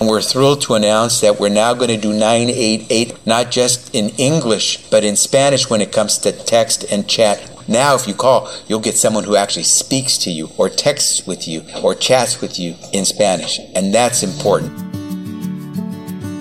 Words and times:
And 0.00 0.08
we're 0.08 0.22
thrilled 0.22 0.62
to 0.62 0.74
announce 0.74 1.20
that 1.20 1.40
we're 1.40 1.48
now 1.48 1.74
going 1.74 1.88
to 1.88 1.96
do 1.96 2.12
988 2.12 3.26
not 3.26 3.50
just 3.50 3.94
in 3.94 4.10
English, 4.10 4.88
but 4.90 5.04
in 5.04 5.16
Spanish 5.16 5.68
when 5.68 5.80
it 5.80 5.90
comes 5.90 6.18
to 6.18 6.32
text 6.32 6.84
and 6.90 7.08
chat. 7.08 7.50
Now, 7.68 7.96
if 7.96 8.06
you 8.06 8.14
call, 8.14 8.50
you'll 8.66 8.80
get 8.80 8.96
someone 8.96 9.24
who 9.24 9.36
actually 9.36 9.64
speaks 9.64 10.16
to 10.18 10.30
you, 10.30 10.50
or 10.56 10.70
texts 10.70 11.26
with 11.26 11.46
you, 11.46 11.64
or 11.82 11.94
chats 11.94 12.40
with 12.40 12.58
you 12.58 12.76
in 12.92 13.04
Spanish. 13.04 13.58
And 13.74 13.92
that's 13.92 14.22
important. 14.22 14.87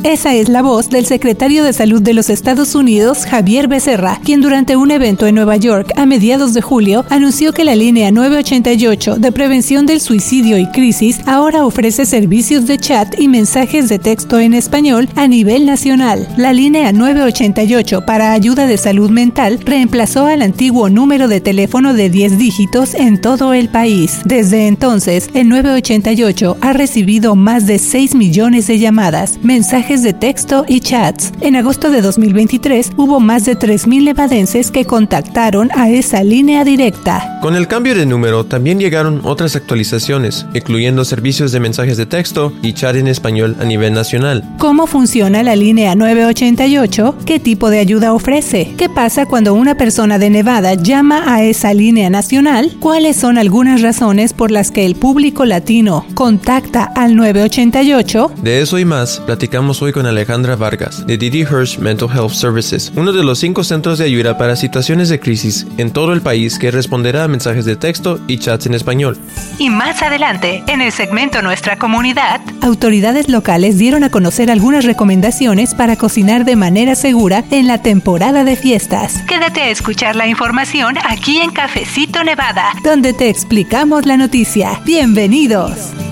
Esa 0.04 0.36
es 0.36 0.48
la 0.48 0.62
voz 0.62 0.90
del 0.90 1.08
secretario 1.08 1.64
de 1.64 1.74
Salud 1.74 2.02
de 2.02 2.14
los 2.14 2.30
Estados 2.30 2.76
Unidos, 2.76 3.26
Javier 3.26 3.68
Becerra, 3.68 4.22
quien 4.24 4.42
durante 4.42 4.76
un 4.76 4.92
evento 4.92 5.26
en 5.26 5.36
Nueva 5.36 5.58
York 5.58 5.92
a 5.96 6.06
mediados 6.06 6.54
de 6.54 6.62
julio 6.62 7.04
anunció 7.10 7.52
que 7.52 7.64
la 7.64 7.76
línea 7.76 8.12
988 8.12 9.16
de 9.16 9.32
prevención 9.32 9.88
del 9.88 10.00
suicidio 10.00 10.60
y 10.60 10.68
crisis 10.68 11.20
ahora 11.26 11.66
ofrece 11.66 12.06
servicios 12.06 12.68
de 12.68 12.78
chat 12.78 13.20
y 13.20 13.28
mensajes 13.28 13.90
de 13.90 13.98
texto 13.98 14.40
en 14.40 14.54
español 14.54 15.10
a 15.16 15.28
nivel 15.28 15.66
nacional. 15.66 16.28
La 16.38 16.54
línea 16.54 16.94
988 16.94 18.06
para 18.06 18.34
ayuda 18.34 18.68
de 18.68 18.78
salud 18.78 19.10
mental 19.10 19.60
reemplazó 19.66 20.28
al 20.28 20.44
antiguo 20.44 20.90
número 20.90 21.28
de 21.28 21.42
teléfono 21.42 21.94
de 21.96 22.12
10 22.12 22.38
dígitos 22.38 22.94
en 22.94 23.20
todo 23.20 23.54
el 23.54 23.68
país. 23.70 24.20
Desde 24.26 24.68
entonces, 24.68 25.28
el 25.34 25.50
988 25.50 26.58
ha 26.62 26.74
recibido 26.74 27.36
más 27.36 27.66
de 27.66 27.80
6 27.80 28.14
millones 28.14 28.68
de 28.68 28.78
llamadas, 28.78 29.40
mensajes 29.42 29.88
de 30.04 30.14
texto 30.14 30.66
y 30.68 30.80
chats. 30.80 31.32
En 31.42 31.56
agosto 31.56 31.90
de 31.90 32.02
2023 32.02 32.92
hubo 32.98 33.20
más 33.20 33.46
de 33.46 33.58
3.000 33.58 34.04
nevadenses 34.04 34.72
que 34.72 34.86
contactaron 34.86 35.70
a 35.76 35.90
esa 35.90 36.24
línea 36.24 36.64
directa. 36.64 37.40
Con 37.42 37.56
el 37.56 37.68
cambio 37.68 37.96
de 37.96 38.06
número 38.06 38.46
también 38.46 38.80
llegaron 38.80 39.22
otras 39.24 39.56
actualizaciones, 39.56 40.46
incluyendo 40.54 41.06
servicios 41.06 41.52
de 41.52 41.60
mensajes 41.60 41.98
de 41.98 42.06
texto 42.06 42.54
y 42.62 42.74
chat 42.74 42.96
en 42.96 43.08
español 43.08 43.56
a 43.60 43.66
nivel 43.66 43.94
nacional. 43.94 44.44
¿Cómo 44.58 44.88
funciona 44.88 45.44
la 45.44 45.56
línea 45.56 45.96
988? 45.96 47.16
¿Qué 47.26 47.40
tipo 47.40 47.70
de 47.70 47.80
ayuda 47.80 48.14
ofrece? 48.14 48.74
¿Qué 48.78 48.90
pasa 48.90 49.26
cuando 49.26 49.54
una 49.54 49.76
persona 49.76 50.18
de 50.18 50.30
Nevada 50.30 50.74
llama 50.74 51.24
a 51.34 51.44
esa 51.44 51.74
línea 51.74 52.10
nacional? 52.10 52.76
¿Cuáles 52.80 53.16
son 53.16 53.38
algunas 53.38 53.82
razones 53.82 54.34
por 54.34 54.52
las 54.52 54.72
que 54.72 54.86
el 54.86 54.96
público 54.96 55.46
latino 55.46 56.06
contacta 56.14 56.84
al 56.84 57.16
988? 57.16 58.32
De 58.42 58.62
eso 58.62 58.80
y 58.80 58.86
más 58.86 59.20
platicamos 59.26 59.77
hoy 59.82 59.92
con 59.92 60.06
Alejandra 60.06 60.56
Vargas, 60.56 61.06
de 61.06 61.18
Didi 61.18 61.42
Hirsch 61.42 61.78
Mental 61.80 62.10
Health 62.10 62.32
Services, 62.32 62.92
uno 62.96 63.12
de 63.14 63.24
los 63.24 63.40
cinco 63.40 63.64
centros 63.64 64.00
de 64.00 64.06
ayuda 64.06 64.38
para 64.38 64.56
situaciones 64.56 65.10
de 65.10 65.20
crisis 65.20 65.68
en 65.78 65.92
todo 65.92 66.14
el 66.14 66.22
país 66.22 66.58
que 66.58 66.72
responderá 66.72 67.24
a 67.24 67.28
mensajes 67.28 67.66
de 67.66 67.76
texto 67.76 68.20
y 68.28 68.38
chats 68.38 68.66
en 68.66 68.74
español. 68.74 69.18
Y 69.60 69.70
más 69.70 70.02
adelante, 70.02 70.64
en 70.68 70.82
el 70.82 70.92
segmento 70.92 71.42
Nuestra 71.42 71.78
Comunidad, 71.78 72.42
autoridades 72.62 73.30
locales 73.30 73.78
dieron 73.78 74.04
a 74.04 74.10
conocer 74.10 74.52
algunas 74.52 74.86
recomendaciones 74.86 75.76
para 75.76 75.96
cocinar 75.96 76.46
de 76.46 76.56
manera 76.56 76.96
segura 76.96 77.44
en 77.52 77.68
la 77.68 77.82
temporada 77.82 78.44
de 78.44 78.56
fiestas. 78.56 79.22
Quédate 79.28 79.62
a 79.62 79.70
escuchar 79.70 80.16
la 80.16 80.28
información 80.28 80.96
aquí 81.08 81.38
en 81.40 81.52
Cafecito 81.52 82.24
Nevada, 82.24 82.74
donde 82.84 83.14
te 83.14 83.30
explicamos 83.30 84.06
la 84.06 84.18
noticia. 84.18 84.82
Bienvenidos. 84.86 86.07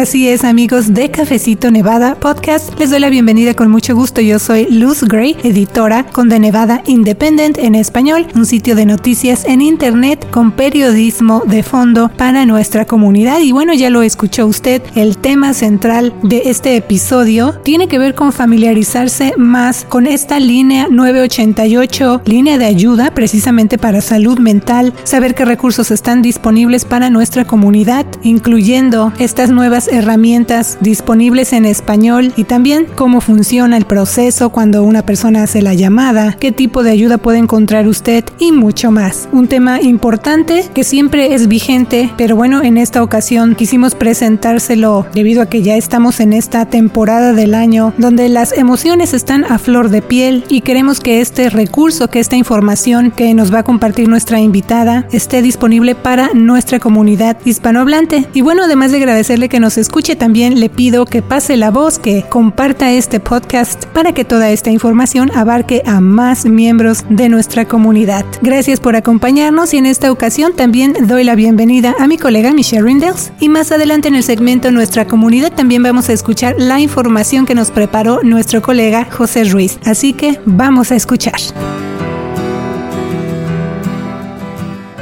Así 0.00 0.26
es, 0.26 0.42
amigos 0.42 0.94
de 0.94 1.10
Cafecito 1.10 1.70
Nevada 1.70 2.14
Podcast. 2.14 2.78
Les 2.80 2.88
doy 2.88 2.98
la 2.98 3.10
bienvenida 3.10 3.52
con 3.52 3.70
mucho 3.70 3.94
gusto. 3.94 4.22
Yo 4.22 4.38
soy 4.38 4.66
Luz 4.70 5.04
Gray, 5.04 5.36
editora 5.42 6.06
con 6.06 6.30
The 6.30 6.38
Nevada 6.38 6.82
Independent 6.86 7.58
en 7.58 7.74
español, 7.74 8.26
un 8.34 8.46
sitio 8.46 8.74
de 8.74 8.86
noticias 8.86 9.44
en 9.44 9.60
internet 9.60 10.26
con 10.30 10.52
periodismo 10.52 11.42
de 11.46 11.62
fondo 11.62 12.10
para 12.16 12.46
nuestra 12.46 12.86
comunidad. 12.86 13.40
Y 13.40 13.52
bueno, 13.52 13.74
ya 13.74 13.90
lo 13.90 14.00
escuchó 14.00 14.46
usted, 14.46 14.80
el 14.94 15.18
tema 15.18 15.52
central 15.52 16.14
de 16.22 16.44
este 16.46 16.74
episodio 16.74 17.52
tiene 17.62 17.86
que 17.86 17.98
ver 17.98 18.14
con 18.14 18.32
familiarizarse 18.32 19.34
más 19.36 19.84
con 19.86 20.06
esta 20.06 20.40
línea 20.40 20.88
988, 20.90 22.22
línea 22.24 22.56
de 22.56 22.64
ayuda 22.64 23.12
precisamente 23.12 23.76
para 23.76 24.00
salud 24.00 24.38
mental, 24.38 24.94
saber 25.04 25.34
qué 25.34 25.44
recursos 25.44 25.90
están 25.90 26.22
disponibles 26.22 26.86
para 26.86 27.10
nuestra 27.10 27.44
comunidad, 27.44 28.06
incluyendo 28.22 29.12
estas 29.18 29.50
nuevas 29.50 29.82
herramientas 29.92 30.78
disponibles 30.80 31.52
en 31.52 31.64
español 31.64 32.32
y 32.36 32.44
también 32.44 32.86
cómo 32.94 33.20
funciona 33.20 33.76
el 33.76 33.84
proceso 33.84 34.50
cuando 34.50 34.82
una 34.82 35.02
persona 35.02 35.42
hace 35.42 35.62
la 35.62 35.74
llamada, 35.74 36.36
qué 36.38 36.52
tipo 36.52 36.82
de 36.82 36.90
ayuda 36.90 37.18
puede 37.18 37.38
encontrar 37.38 37.86
usted 37.86 38.24
y 38.38 38.52
mucho 38.52 38.90
más. 38.90 39.28
Un 39.32 39.48
tema 39.48 39.80
importante 39.80 40.64
que 40.74 40.84
siempre 40.84 41.34
es 41.34 41.48
vigente, 41.48 42.10
pero 42.16 42.36
bueno, 42.36 42.62
en 42.62 42.78
esta 42.78 43.02
ocasión 43.02 43.54
quisimos 43.54 43.94
presentárselo 43.94 45.06
debido 45.14 45.42
a 45.42 45.46
que 45.46 45.62
ya 45.62 45.76
estamos 45.76 46.20
en 46.20 46.32
esta 46.32 46.66
temporada 46.66 47.32
del 47.32 47.54
año 47.54 47.92
donde 47.98 48.28
las 48.28 48.52
emociones 48.56 49.14
están 49.14 49.44
a 49.44 49.58
flor 49.58 49.90
de 49.90 50.02
piel 50.02 50.44
y 50.48 50.62
queremos 50.62 51.00
que 51.00 51.20
este 51.20 51.50
recurso, 51.50 52.08
que 52.08 52.20
esta 52.20 52.36
información 52.36 53.10
que 53.10 53.34
nos 53.34 53.52
va 53.52 53.60
a 53.60 53.64
compartir 53.64 54.08
nuestra 54.08 54.40
invitada 54.40 55.06
esté 55.12 55.42
disponible 55.42 55.94
para 55.94 56.30
nuestra 56.34 56.78
comunidad 56.78 57.36
hispanohablante. 57.44 58.26
Y 58.34 58.40
bueno, 58.40 58.64
además 58.64 58.92
de 58.92 58.98
agradecerle 58.98 59.48
que 59.48 59.60
nos 59.60 59.71
escuche 59.78 60.16
también 60.16 60.60
le 60.60 60.68
pido 60.68 61.04
que 61.04 61.22
pase 61.22 61.56
la 61.56 61.70
voz, 61.70 61.98
que 61.98 62.24
comparta 62.28 62.92
este 62.92 63.20
podcast 63.20 63.86
para 63.86 64.12
que 64.12 64.24
toda 64.24 64.50
esta 64.50 64.70
información 64.70 65.30
abarque 65.34 65.82
a 65.86 66.00
más 66.00 66.46
miembros 66.46 67.04
de 67.08 67.28
nuestra 67.28 67.66
comunidad. 67.66 68.24
Gracias 68.42 68.80
por 68.80 68.96
acompañarnos 68.96 69.74
y 69.74 69.78
en 69.78 69.86
esta 69.86 70.10
ocasión 70.10 70.54
también 70.54 70.94
doy 71.06 71.24
la 71.24 71.34
bienvenida 71.34 71.94
a 71.98 72.06
mi 72.06 72.18
colega 72.18 72.52
Michelle 72.52 72.82
Rindels 72.82 73.32
y 73.40 73.48
más 73.48 73.72
adelante 73.72 74.08
en 74.08 74.14
el 74.14 74.22
segmento 74.22 74.70
Nuestra 74.70 75.06
comunidad 75.06 75.52
también 75.52 75.82
vamos 75.82 76.08
a 76.08 76.12
escuchar 76.12 76.54
la 76.58 76.80
información 76.80 77.46
que 77.46 77.54
nos 77.54 77.70
preparó 77.70 78.20
nuestro 78.22 78.62
colega 78.62 79.06
José 79.10 79.44
Ruiz. 79.44 79.78
Así 79.84 80.12
que 80.12 80.40
vamos 80.46 80.90
a 80.90 80.96
escuchar. 80.96 81.40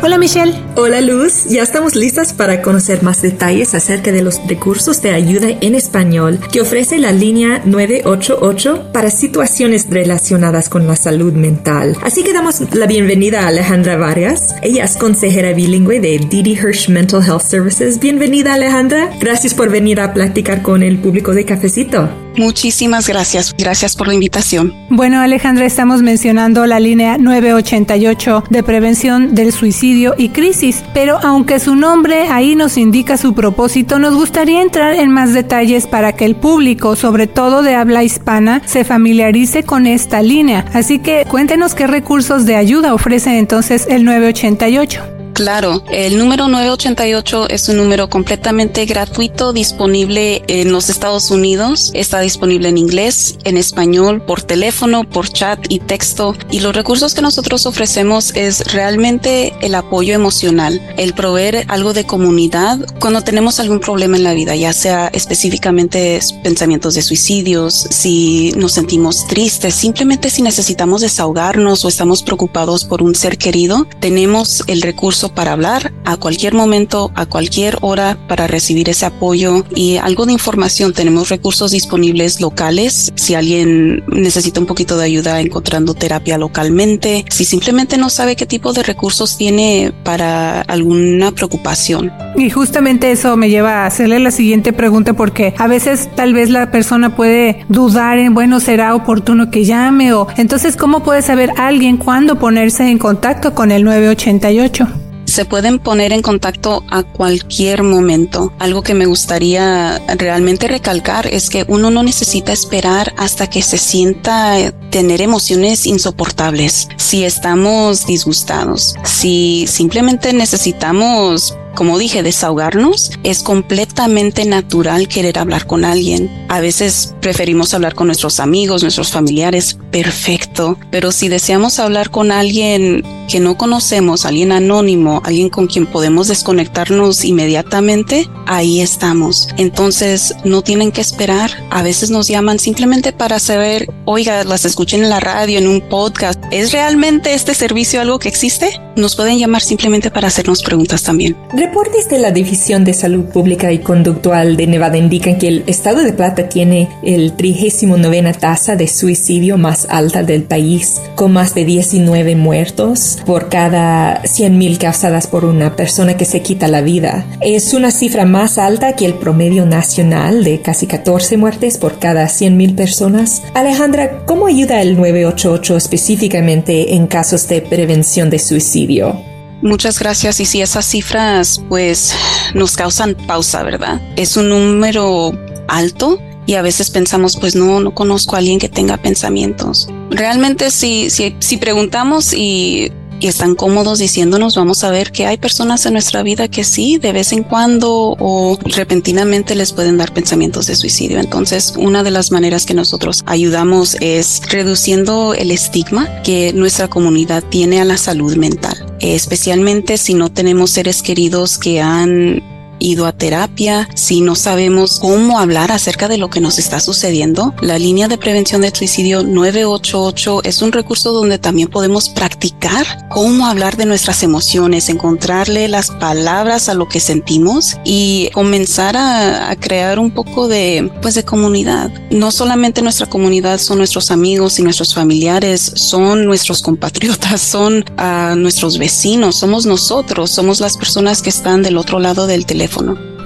Hola 0.03 0.17
Michelle. 0.17 0.55
Hola 0.77 1.03
Luz, 1.03 1.45
ya 1.51 1.63
estamos 1.63 1.95
listas 1.95 2.33
para 2.33 2.63
conocer 2.63 3.03
más 3.03 3.21
detalles 3.21 3.75
acerca 3.75 4.13
de 4.13 4.23
los 4.23 4.41
recursos 4.49 5.03
de 5.03 5.11
ayuda 5.11 5.49
en 5.61 5.75
español 5.75 6.41
que 6.51 6.63
ofrece 6.63 6.99
la 6.99 7.13
línea 7.13 7.61
988 7.67 8.93
para 8.95 9.11
situaciones 9.11 9.91
relacionadas 9.91 10.71
con 10.71 10.87
la 10.87 10.97
salud 10.97 11.35
mental. 11.35 11.99
Así 12.03 12.23
que 12.25 12.33
damos 12.33 12.63
la 12.75 12.87
bienvenida 12.87 13.43
a 13.43 13.49
Alejandra 13.49 13.99
Vargas. 13.99 14.55
Ella 14.63 14.85
es 14.85 14.97
consejera 14.97 15.53
bilingüe 15.53 16.01
de 16.01 16.19
Didi 16.19 16.53
Hirsch 16.53 16.89
Mental 16.89 17.23
Health 17.23 17.43
Services. 17.43 18.01
Bienvenida 18.01 18.55
Alejandra. 18.55 19.11
Gracias 19.21 19.53
por 19.53 19.69
venir 19.69 20.01
a 20.01 20.15
platicar 20.15 20.63
con 20.63 20.83
el 20.83 20.99
público 20.99 21.35
de 21.35 21.45
Cafecito. 21.45 22.09
Muchísimas 22.37 23.09
gracias. 23.09 23.55
Gracias 23.57 23.97
por 23.97 24.09
la 24.09 24.15
invitación. 24.15 24.75
Bueno, 24.89 25.21
Alejandra, 25.21 25.67
estamos 25.67 26.03
mencionando 26.03 26.67
la 26.67 26.81
línea 26.81 27.19
988 27.19 28.45
de 28.51 28.63
prevención 28.63 29.35
del 29.35 29.53
suicidio 29.53 30.15
y 30.17 30.31
crisis, 30.31 30.83
pero 30.95 31.19
aunque 31.23 31.61
su 31.61 31.77
nombre 31.77 32.29
ahí 32.29 32.57
nos 32.57 32.77
indica 32.77 33.17
su 33.17 33.35
propósito, 33.35 33.99
nos 33.99 34.15
gustaría 34.15 34.63
entrar 34.63 34.95
en 34.95 35.11
más 35.11 35.35
detalles 35.35 35.87
para 35.87 36.13
que 36.13 36.25
el 36.25 36.37
público, 36.37 36.97
sobre 36.97 37.27
todo 37.27 37.63
de 37.63 37.75
habla 37.75 38.05
hispana, 38.05 38.63
se 38.65 38.85
familiarice 38.85 39.63
con 39.63 39.87
esta 39.87 40.23
línea. 40.23 40.65
Así 40.73 40.99
que 40.99 41.25
cuéntenos 41.29 41.75
qué 41.75 41.87
recursos 41.87 42.47
de 42.47 42.57
ayuda 42.57 42.95
ofrece 42.95 43.39
entonces 43.39 43.87
el 43.89 44.05
988. 44.05 45.20
Claro, 45.35 45.83
el 45.91 46.19
número 46.19 46.49
988 46.49 47.49
es 47.49 47.69
un 47.69 47.77
número 47.77 48.11
completamente 48.11 48.85
gratuito, 48.85 49.53
disponible 49.53 50.43
en 50.49 50.73
los 50.73 50.91
Estados 50.91 51.31
Unidos. 51.31 51.91
Está 51.95 52.21
disponible 52.21 52.69
en 52.69 52.79
inglés, 52.79 53.37
en 53.45 53.57
español, 53.57 54.23
por 54.23 54.43
teléfono, 54.43 55.09
por 55.09 55.29
chat 55.29 55.59
y 55.69 55.79
texto. 55.79 56.35
Y 56.51 56.61
los 56.61 56.75
recursos 56.75 57.15
que 57.15 57.23
nosotros 57.23 57.67
ofrecemos 57.67 58.35
es 58.35 58.73
realmente 58.73 59.55
el 59.61 59.75
apoyo 59.75 60.15
emocional, 60.15 60.81
el 60.97 61.15
proveer 61.15 61.65
algo 61.69 61.93
de 61.93 62.05
comunidad 62.05 62.79
cuando 63.01 63.23
tenemos 63.23 63.61
algún 63.61 63.81
problema 63.81 64.17
en 64.17 64.25
la 64.25 64.35
vida, 64.35 64.55
ya 64.57 64.73
sea 64.73 65.09
específicamente 65.09 66.21
pensamientos 66.43 66.95
de 66.95 67.03
suicidios, 67.03 67.87
si 67.91 68.53
nos 68.57 68.73
sentimos 68.73 69.27
tristes, 69.27 69.75
simplemente 69.75 70.31
si 70.31 70.43
necesitamos 70.43 71.01
desahogarnos 71.01 71.85
o 71.85 71.89
estamos 71.89 72.23
preocupados 72.23 72.85
por 72.85 73.03
un 73.03 73.15
ser 73.15 73.39
querido, 73.39 73.87
tenemos 74.01 74.63
el 74.67 74.83
recurso 74.83 75.30
para 75.31 75.53
hablar 75.53 75.93
a 76.05 76.17
cualquier 76.17 76.55
momento, 76.55 77.11
a 77.15 77.27
cualquier 77.27 77.79
hora 77.81 78.19
para 78.29 78.47
recibir 78.47 78.89
ese 78.89 79.07
apoyo 79.07 79.65
y 79.75 79.97
algo 79.97 80.27
de 80.27 80.33
información. 80.33 80.93
Tenemos 80.93 81.29
recursos 81.29 81.71
disponibles 81.71 82.41
locales. 82.41 83.13
Si 83.15 83.35
alguien 83.35 84.05
necesita 84.09 84.61
un 84.61 84.67
poquito 84.67 84.97
de 84.97 85.05
ayuda 85.05 85.41
encontrando 85.41 85.95
terapia 85.95 86.39
localmente, 86.39 87.25
si 87.31 87.45
simplemente 87.45 87.99
no 87.99 88.11
sabe 88.11 88.37
qué 88.37 88.47
tipo 88.47 88.73
de 88.73 88.83
recursos 88.83 89.37
tiene 89.37 89.93
para 90.05 90.63
alguna 90.63 91.33
preocupación. 91.33 92.13
Y 92.37 92.51
justamente 92.51 93.11
eso 93.11 93.37
me 93.37 93.51
lleva 93.51 93.83
a 93.83 93.87
hacerle 93.87 94.19
la 94.19 94.31
siguiente 94.31 94.73
pregunta 94.73 95.13
porque 95.15 95.55
a 95.59 95.67
veces 95.67 96.09
tal 96.15 96.35
vez 96.35 96.51
la 96.51 96.71
persona 96.71 97.15
puede 97.15 97.65
dudar 97.69 98.19
en, 98.19 98.35
bueno, 98.35 98.61
será 98.61 98.95
oportuno 98.95 99.51
que 99.51 99.65
llame 99.65 100.13
o 100.13 100.27
entonces, 100.37 100.77
¿cómo 100.77 101.03
puede 101.03 101.23
saber 101.23 101.51
alguien 101.57 101.97
cuándo 101.97 102.39
ponerse 102.39 102.89
en 102.89 102.99
contacto 102.99 103.55
con 103.55 103.71
el 103.71 103.85
988? 103.85 104.89
Se 105.31 105.45
pueden 105.45 105.79
poner 105.79 106.13
en 106.13 106.23
contacto 106.23 106.85
a 106.91 107.03
cualquier 107.03 107.83
momento. 107.83 108.53
Algo 108.59 108.83
que 108.83 108.95
me 108.95 109.07
gustaría 109.07 110.01
realmente 110.17 110.69
recalcar 110.69 111.27
es 111.27 111.49
que 111.51 111.65
uno 111.69 111.91
no 111.91 112.03
necesita 112.03 112.53
esperar 112.53 113.15
hasta 113.17 113.49
que 113.49 113.63
se 113.63 113.79
sienta 113.79 114.73
tener 114.91 115.23
emociones 115.23 115.87
insoportables. 115.87 116.89
Si 116.97 117.25
estamos 117.25 118.07
disgustados, 118.07 118.97
si 119.05 119.67
simplemente 119.69 120.33
necesitamos 120.33 121.55
como 121.75 121.99
dije, 121.99 122.23
desahogarnos, 122.23 123.13
es 123.23 123.43
completamente 123.43 124.45
natural 124.45 125.09
querer 125.09 125.39
hablar 125.39 125.67
con 125.67 125.85
alguien. 125.85 126.31
A 126.49 126.61
veces 126.61 127.15
preferimos 127.21 127.75
hablar 127.75 127.95
con 127.95 128.09
nuestros 128.09 128.41
amigos, 128.41 128.83
nuestros 128.83 129.13
familiares, 129.13 129.79
perfecto, 129.91 130.79
pero 130.91 131.13
si 131.13 131.29
deseamos 131.29 131.79
hablar 131.79 132.11
con 132.11 132.33
alguien 132.33 133.05
que 133.29 133.41
no 133.41 133.57
conocemos, 133.57 134.27
alguien 134.27 134.53
anónimo, 134.53 135.23
alguien 135.25 135.51
con 135.51 135.69
quien 135.69 135.87
podemos 135.87 136.29
desconectarnos 136.29 137.25
inmediatamente, 137.25 138.29
ahí 138.47 138.81
estamos. 138.81 139.49
Entonces, 139.57 140.35
no 140.45 140.63
tienen 140.63 140.91
que 140.91 141.01
esperar. 141.01 141.51
A 141.71 141.83
veces 141.83 142.11
nos 142.11 142.27
llaman 142.27 142.59
simplemente 142.59 143.13
para 143.13 143.39
saber, 143.39 143.89
oiga, 144.05 144.43
las 144.45 144.65
escuchen 144.65 145.03
en 145.05 145.11
la 145.11 145.21
radio, 145.21 145.59
en 145.59 145.69
un 145.69 145.81
podcast. 145.81 146.43
¿Es 146.51 146.73
realmente 146.73 147.35
este 147.35 147.55
servicio 147.55 148.01
algo 148.01 148.19
que 148.19 148.29
existe? 148.29 148.81
Nos 148.97 149.15
pueden 149.15 149.39
llamar 149.39 149.63
simplemente 149.63 150.11
para 150.11 150.29
hacernos 150.29 150.63
preguntas 150.63 151.03
también. 151.05 151.37
Reportes 151.61 152.09
de 152.09 152.19
la 152.19 152.31
División 152.31 152.85
de 152.85 152.95
Salud 152.95 153.27
Pública 153.27 153.71
y 153.71 153.81
Conductual 153.81 154.57
de 154.57 154.67
Nevada 154.67 154.97
indican 154.97 155.37
que 155.37 155.49
el 155.49 155.65
estado 155.67 156.03
de 156.03 156.15
Plata 156.15 156.49
tiene 156.49 156.89
el 157.03 157.35
39 157.35 158.33
tasa 158.41 158.77
de 158.77 158.89
suicidio 158.89 159.59
más 159.59 159.87
alta 159.91 160.23
del 160.23 160.45
país, 160.45 161.03
con 161.17 161.35
más 161.35 161.55
de 161.55 161.67
19 161.67 162.35
muertos 162.35 163.19
por 163.27 163.51
cada 163.51 164.23
100.000 164.23 164.79
causadas 164.79 165.27
por 165.27 165.45
una 165.45 165.77
persona 165.77 166.17
que 166.17 166.25
se 166.25 166.41
quita 166.41 166.67
la 166.67 166.81
vida. 166.81 167.27
Es 167.43 167.75
una 167.75 167.91
cifra 167.91 168.25
más 168.25 168.57
alta 168.57 168.97
que 168.97 169.05
el 169.05 169.13
promedio 169.13 169.67
nacional 169.67 170.43
de 170.43 170.63
casi 170.63 170.87
14 170.87 171.37
muertes 171.37 171.77
por 171.77 171.99
cada 171.99 172.25
100.000 172.25 172.75
personas. 172.75 173.43
Alejandra, 173.53 174.25
¿cómo 174.25 174.47
ayuda 174.47 174.81
el 174.81 174.97
988 174.97 175.77
específicamente 175.77 176.95
en 176.95 177.07
casos 177.07 177.47
de 177.49 177.61
prevención 177.61 178.31
de 178.31 178.39
suicidio? 178.39 179.30
Muchas 179.63 179.99
gracias. 179.99 180.41
Y 180.41 180.47
si 180.47 180.63
esas 180.63 180.87
cifras 180.87 181.61
pues 181.69 182.15
nos 182.55 182.77
causan 182.77 183.15
pausa, 183.15 183.63
¿verdad? 183.63 184.01
Es 184.17 184.37
un 184.37 184.49
número 184.49 185.33
alto 185.69 186.19
y 186.47 186.55
a 186.55 186.63
veces 186.63 186.91
pensamos, 186.91 187.37
pues 187.37 187.55
no, 187.55 187.81
no 187.81 187.95
conozco 187.95 188.35
a 188.35 188.39
alguien 188.39 188.59
que 188.59 188.69
tenga 188.69 188.97
pensamientos. 188.97 189.89
Realmente 190.11 190.71
si, 190.71 191.11
si, 191.11 191.37
si 191.39 191.59
preguntamos 191.59 192.33
y 192.33 192.93
y 193.21 193.29
están 193.29 193.55
cómodos 193.55 193.99
diciéndonos, 193.99 194.57
vamos 194.57 194.83
a 194.83 194.91
ver 194.91 195.13
que 195.13 195.27
hay 195.27 195.37
personas 195.37 195.85
en 195.87 195.93
nuestra 195.93 196.23
vida 196.23 196.49
que 196.49 196.65
sí, 196.65 196.99
de 196.99 197.13
vez 197.13 197.33
en 197.33 197.45
cuando 197.45 198.17
o 198.19 198.59
repentinamente 198.65 199.55
les 199.55 199.73
pueden 199.73 199.99
dar 199.99 200.13
pensamientos 200.13 200.67
de 200.67 200.75
suicidio. 200.75 201.21
Entonces, 201.21 201.75
una 201.77 202.03
de 202.03 202.11
las 202.11 202.33
maneras 202.33 202.67
que 202.67 202.75
nosotros 202.75 203.23
ayudamos 203.27 203.97
es 204.01 204.41
reduciendo 204.51 205.35
el 205.35 205.51
estigma 205.51 206.23
que 206.23 206.53
nuestra 206.55 206.89
comunidad 206.89 207.45
tiene 207.45 207.81
a 207.81 207.85
la 207.85 207.99
salud 207.99 208.37
mental, 208.37 208.77
especialmente 209.01 209.99
si 209.99 210.15
no 210.15 210.31
tenemos 210.31 210.71
seres 210.71 211.03
queridos 211.03 211.59
que 211.59 211.81
han 211.81 212.43
ido 212.81 213.07
a 213.07 213.13
terapia, 213.13 213.89
si 213.95 214.21
no 214.21 214.35
sabemos 214.35 214.99
cómo 214.99 215.39
hablar 215.39 215.71
acerca 215.71 216.09
de 216.09 216.19
lo 216.19 216.31
que 216.31 216.41
nos 216.41 216.59
está 216.59 216.81
sucediendo, 216.81 217.55
la 217.61 217.79
línea 217.79 218.09
de 218.09 218.19
prevención 218.19 218.63
del 218.63 218.75
suicidio 218.75 219.23
988 219.23 220.41
es 220.45 220.63
un 220.63 220.73
recurso 220.73 221.13
donde 221.13 221.39
también 221.39 221.69
podemos 221.69 222.09
practicar 222.09 223.09
cómo 223.11 223.47
hablar 223.47 223.77
de 223.77 223.87
nuestras 223.87 224.23
emociones, 224.23 224.89
encontrarle 224.89 225.69
las 225.69 225.91
palabras 225.91 226.69
a 226.69 226.75
lo 226.75 226.89
que 226.89 227.01
sentimos 227.01 227.77
y 227.85 228.31
comenzar 228.33 228.97
a, 228.97 229.55
crear 229.61 229.99
un 229.99 230.11
poco 230.11 230.49
de, 230.49 230.91
pues, 231.03 231.15
de 231.15 231.25
comunidad. 231.25 231.91
No 232.11 232.31
solamente 232.31 232.81
nuestra 232.81 233.07
comunidad 233.07 233.59
son 233.59 233.79
nuestros 233.79 234.11
amigos 234.11 234.59
y 234.59 234.63
nuestros 234.63 234.95
familiares, 234.95 235.61
son 235.77 236.25
nuestros 236.25 236.63
compatriotas, 236.63 237.41
son 237.43 237.85
uh, 237.99 238.35
nuestros 238.37 238.79
vecinos, 238.79 239.37
somos 239.37 239.67
nosotros, 239.67 240.31
somos 240.31 240.61
las 240.61 240.79
personas 240.79 241.21
que 241.21 241.29
están 241.29 241.63
del 241.63 241.77
otro 241.77 241.99
lado 241.99 242.27
del 242.27 242.47
teléfono 242.47 242.70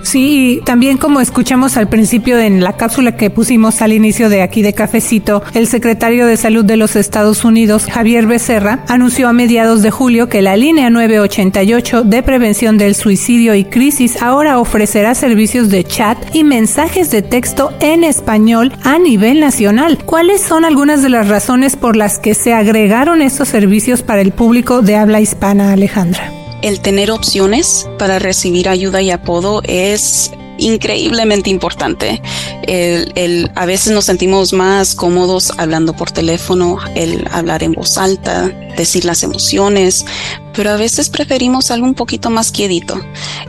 Sí, 0.04 0.60
también 0.64 0.98
como 0.98 1.20
escuchamos 1.20 1.78
al 1.78 1.88
principio 1.88 2.38
en 2.38 2.62
la 2.62 2.74
cápsula 2.76 3.16
que 3.16 3.30
pusimos 3.30 3.80
al 3.80 3.92
inicio 3.92 4.28
de 4.28 4.42
aquí 4.42 4.60
de 4.60 4.74
Cafecito, 4.74 5.42
el 5.54 5.66
secretario 5.66 6.26
de 6.26 6.36
Salud 6.36 6.64
de 6.64 6.76
los 6.76 6.94
Estados 6.94 7.44
Unidos, 7.44 7.86
Javier 7.90 8.26
Becerra, 8.26 8.84
anunció 8.86 9.28
a 9.28 9.32
mediados 9.32 9.82
de 9.82 9.90
julio 9.90 10.28
que 10.28 10.42
la 10.42 10.56
línea 10.56 10.90
988 10.90 12.02
de 12.04 12.22
prevención 12.22 12.76
del 12.76 12.94
suicidio 12.94 13.54
y 13.54 13.64
crisis 13.64 14.20
ahora 14.22 14.58
ofrecerá 14.58 15.14
servicios 15.14 15.70
de 15.70 15.84
chat 15.84 16.18
y 16.34 16.44
mensajes 16.44 17.10
de 17.10 17.22
texto 17.22 17.72
en 17.80 18.04
español 18.04 18.72
a 18.84 18.98
nivel 18.98 19.40
nacional. 19.40 19.98
¿Cuáles 20.04 20.42
son 20.42 20.66
algunas 20.66 21.02
de 21.02 21.08
las 21.08 21.28
razones 21.28 21.76
por 21.76 21.96
las 21.96 22.18
que 22.18 22.34
se 22.34 22.52
agregaron 22.52 23.22
estos 23.22 23.48
servicios 23.48 24.02
para 24.02 24.20
el 24.20 24.32
público 24.32 24.82
de 24.82 24.96
habla 24.96 25.22
hispana, 25.22 25.72
Alejandra? 25.72 26.43
El 26.64 26.80
tener 26.80 27.10
opciones 27.10 27.86
para 27.98 28.18
recibir 28.18 28.70
ayuda 28.70 29.02
y 29.02 29.10
apodo 29.10 29.60
es 29.64 30.30
increíblemente 30.56 31.50
importante. 31.50 32.22
El, 32.66 33.50
a 33.54 33.66
veces 33.66 33.92
nos 33.92 34.06
sentimos 34.06 34.54
más 34.54 34.94
cómodos 34.94 35.52
hablando 35.58 35.92
por 35.92 36.10
teléfono, 36.10 36.78
el 36.94 37.28
hablar 37.30 37.62
en 37.62 37.72
voz 37.72 37.98
alta, 37.98 38.48
decir 38.78 39.04
las 39.04 39.22
emociones, 39.22 40.06
pero 40.54 40.70
a 40.70 40.76
veces 40.76 41.10
preferimos 41.10 41.70
algo 41.70 41.86
un 41.86 41.94
poquito 41.94 42.30
más 42.30 42.50
quiedito. 42.50 42.98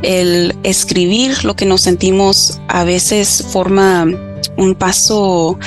El 0.01 0.53
escribir 0.63 1.45
lo 1.45 1.56
que 1.56 1.65
nos 1.65 1.81
sentimos 1.81 2.59
a 2.67 2.83
veces 2.83 3.45
forma 3.50 4.07
un 4.57 4.75
paso 4.75 5.57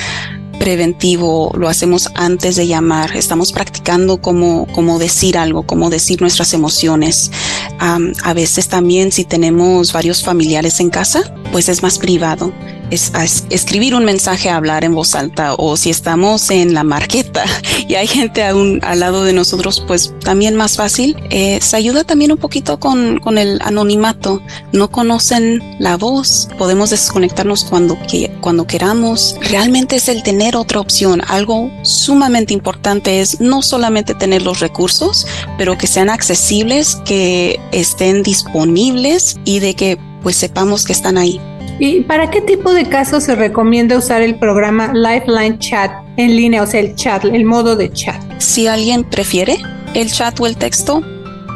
preventivo, 0.58 1.52
lo 1.56 1.68
hacemos 1.68 2.08
antes 2.14 2.56
de 2.56 2.66
llamar, 2.66 3.16
estamos 3.16 3.52
practicando 3.52 4.20
cómo, 4.20 4.66
cómo 4.74 4.98
decir 4.98 5.38
algo, 5.38 5.62
cómo 5.62 5.90
decir 5.90 6.20
nuestras 6.20 6.52
emociones. 6.54 7.30
a 7.78 8.34
veces 8.34 8.68
también 8.68 9.12
si 9.12 9.24
tenemos 9.24 9.92
varios 9.92 10.22
familiares 10.22 10.80
en 10.80 10.90
casa, 10.90 11.34
pues 11.52 11.68
es 11.68 11.82
más 11.82 11.98
privado 11.98 12.52
es, 12.90 13.12
escribir 13.50 13.94
un 13.94 14.04
mensaje, 14.04 14.50
hablar 14.50 14.84
en 14.84 14.94
voz 14.94 15.14
alta 15.14 15.54
o 15.54 15.76
si 15.76 15.90
estamos 15.90 16.50
en 16.50 16.74
la 16.74 16.84
marqueta 16.84 17.44
y 17.88 17.94
hay 17.94 18.06
gente 18.06 18.42
al 18.42 19.00
lado 19.00 19.24
de 19.24 19.32
nosotros, 19.32 19.82
pues 19.86 20.14
también 20.24 20.56
más 20.56 20.76
fácil. 20.76 21.16
Eh, 21.30 21.58
se 21.60 21.76
ayuda 21.76 22.04
también 22.04 22.32
un 22.32 22.38
poquito 22.38 22.78
con, 22.78 23.18
con, 23.20 23.38
el 23.38 23.60
anonimato. 23.62 24.42
No 24.72 24.90
conocen 24.90 25.62
la 25.78 25.96
voz, 25.96 26.48
podemos 26.58 26.90
desconectarnos 26.90 27.64
cuando, 27.64 27.98
cuando 28.40 28.66
queramos. 28.66 29.36
Realmente 29.40 29.96
es 29.96 30.08
el 30.08 30.22
tener 30.22 30.56
otra 30.56 30.80
opción. 30.80 31.22
Algo 31.28 31.70
sumamente 31.82 32.54
importante 32.54 33.20
es 33.20 33.40
no 33.40 33.62
solamente 33.62 34.14
tener 34.14 34.42
los 34.42 34.60
recursos, 34.60 35.26
pero 35.56 35.78
que 35.78 35.86
sean 35.86 36.10
accesibles, 36.10 36.96
que 37.04 37.60
estén 37.72 38.22
disponibles 38.22 39.36
y 39.44 39.60
de 39.60 39.74
que 39.74 39.98
pues 40.22 40.36
sepamos 40.36 40.84
que 40.84 40.92
están 40.92 41.16
ahí. 41.16 41.40
¿Y 41.80 42.00
para 42.00 42.28
qué 42.30 42.40
tipo 42.40 42.72
de 42.72 42.86
casos 42.86 43.24
se 43.24 43.36
recomienda 43.36 43.96
usar 43.96 44.20
el 44.22 44.36
programa 44.36 44.92
Lifeline 44.92 45.58
Chat 45.58 45.92
en 46.16 46.36
línea, 46.36 46.62
o 46.62 46.66
sea, 46.66 46.80
el 46.80 46.96
chat, 46.96 47.24
el 47.24 47.44
modo 47.44 47.76
de 47.76 47.92
chat? 47.92 48.20
Si 48.38 48.66
alguien 48.66 49.04
prefiere 49.04 49.58
el 49.94 50.10
chat 50.10 50.38
o 50.40 50.46
el 50.46 50.56
texto, 50.56 51.02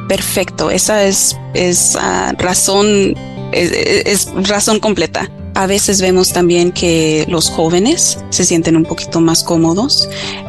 perfecto. 0.09 0.71
Esa 0.71 1.05
es, 1.05 1.37
es 1.55 1.97
ah, 1.99 2.35
razón, 2.39 3.17
es, 3.53 4.29
razón 4.49 4.79
completa. 4.79 5.29
A 5.55 5.67
veces 5.67 6.01
vemos 6.01 6.33
también 6.33 6.71
que 6.71 7.27
los 7.29 7.51
jóvenes 7.51 8.19
se 8.31 8.45
sienten 8.45 8.77
un 8.77 8.85
poquito 8.85 9.21
más 9.21 9.43
cómodos. 9.43 10.09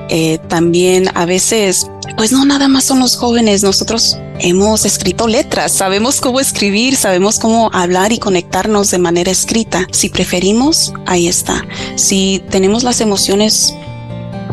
Eh, 0.10 0.38
también 0.50 1.10
a 1.16 1.26
veces, 1.26 1.88
pues 2.16 2.32
no 2.32 2.46
nada 2.46 2.68
más 2.68 2.84
son 2.84 3.00
los 3.00 3.18
jóvenes, 3.18 3.64
nosotros 3.64 4.18
hemos 4.44 4.86
escrito 4.86 5.28
letras, 5.28 5.72
sabemos 5.72 6.20
cómo 6.20 6.40
escribir, 6.40 6.96
sabemos 6.98 7.40
cómo 7.40 7.72
hablar 7.74 8.12
y 8.12 8.20
conectarnos 8.20 8.92
de 8.92 9.00
manera 9.00 9.32
escrita. 9.32 9.88
Si 9.92 10.10
preferimos, 10.10 10.94
ahí 11.06 11.28
está. 11.28 11.66
Si 11.96 12.44
tenemos 12.50 12.84
las 12.84 13.02
emociones 13.02 13.74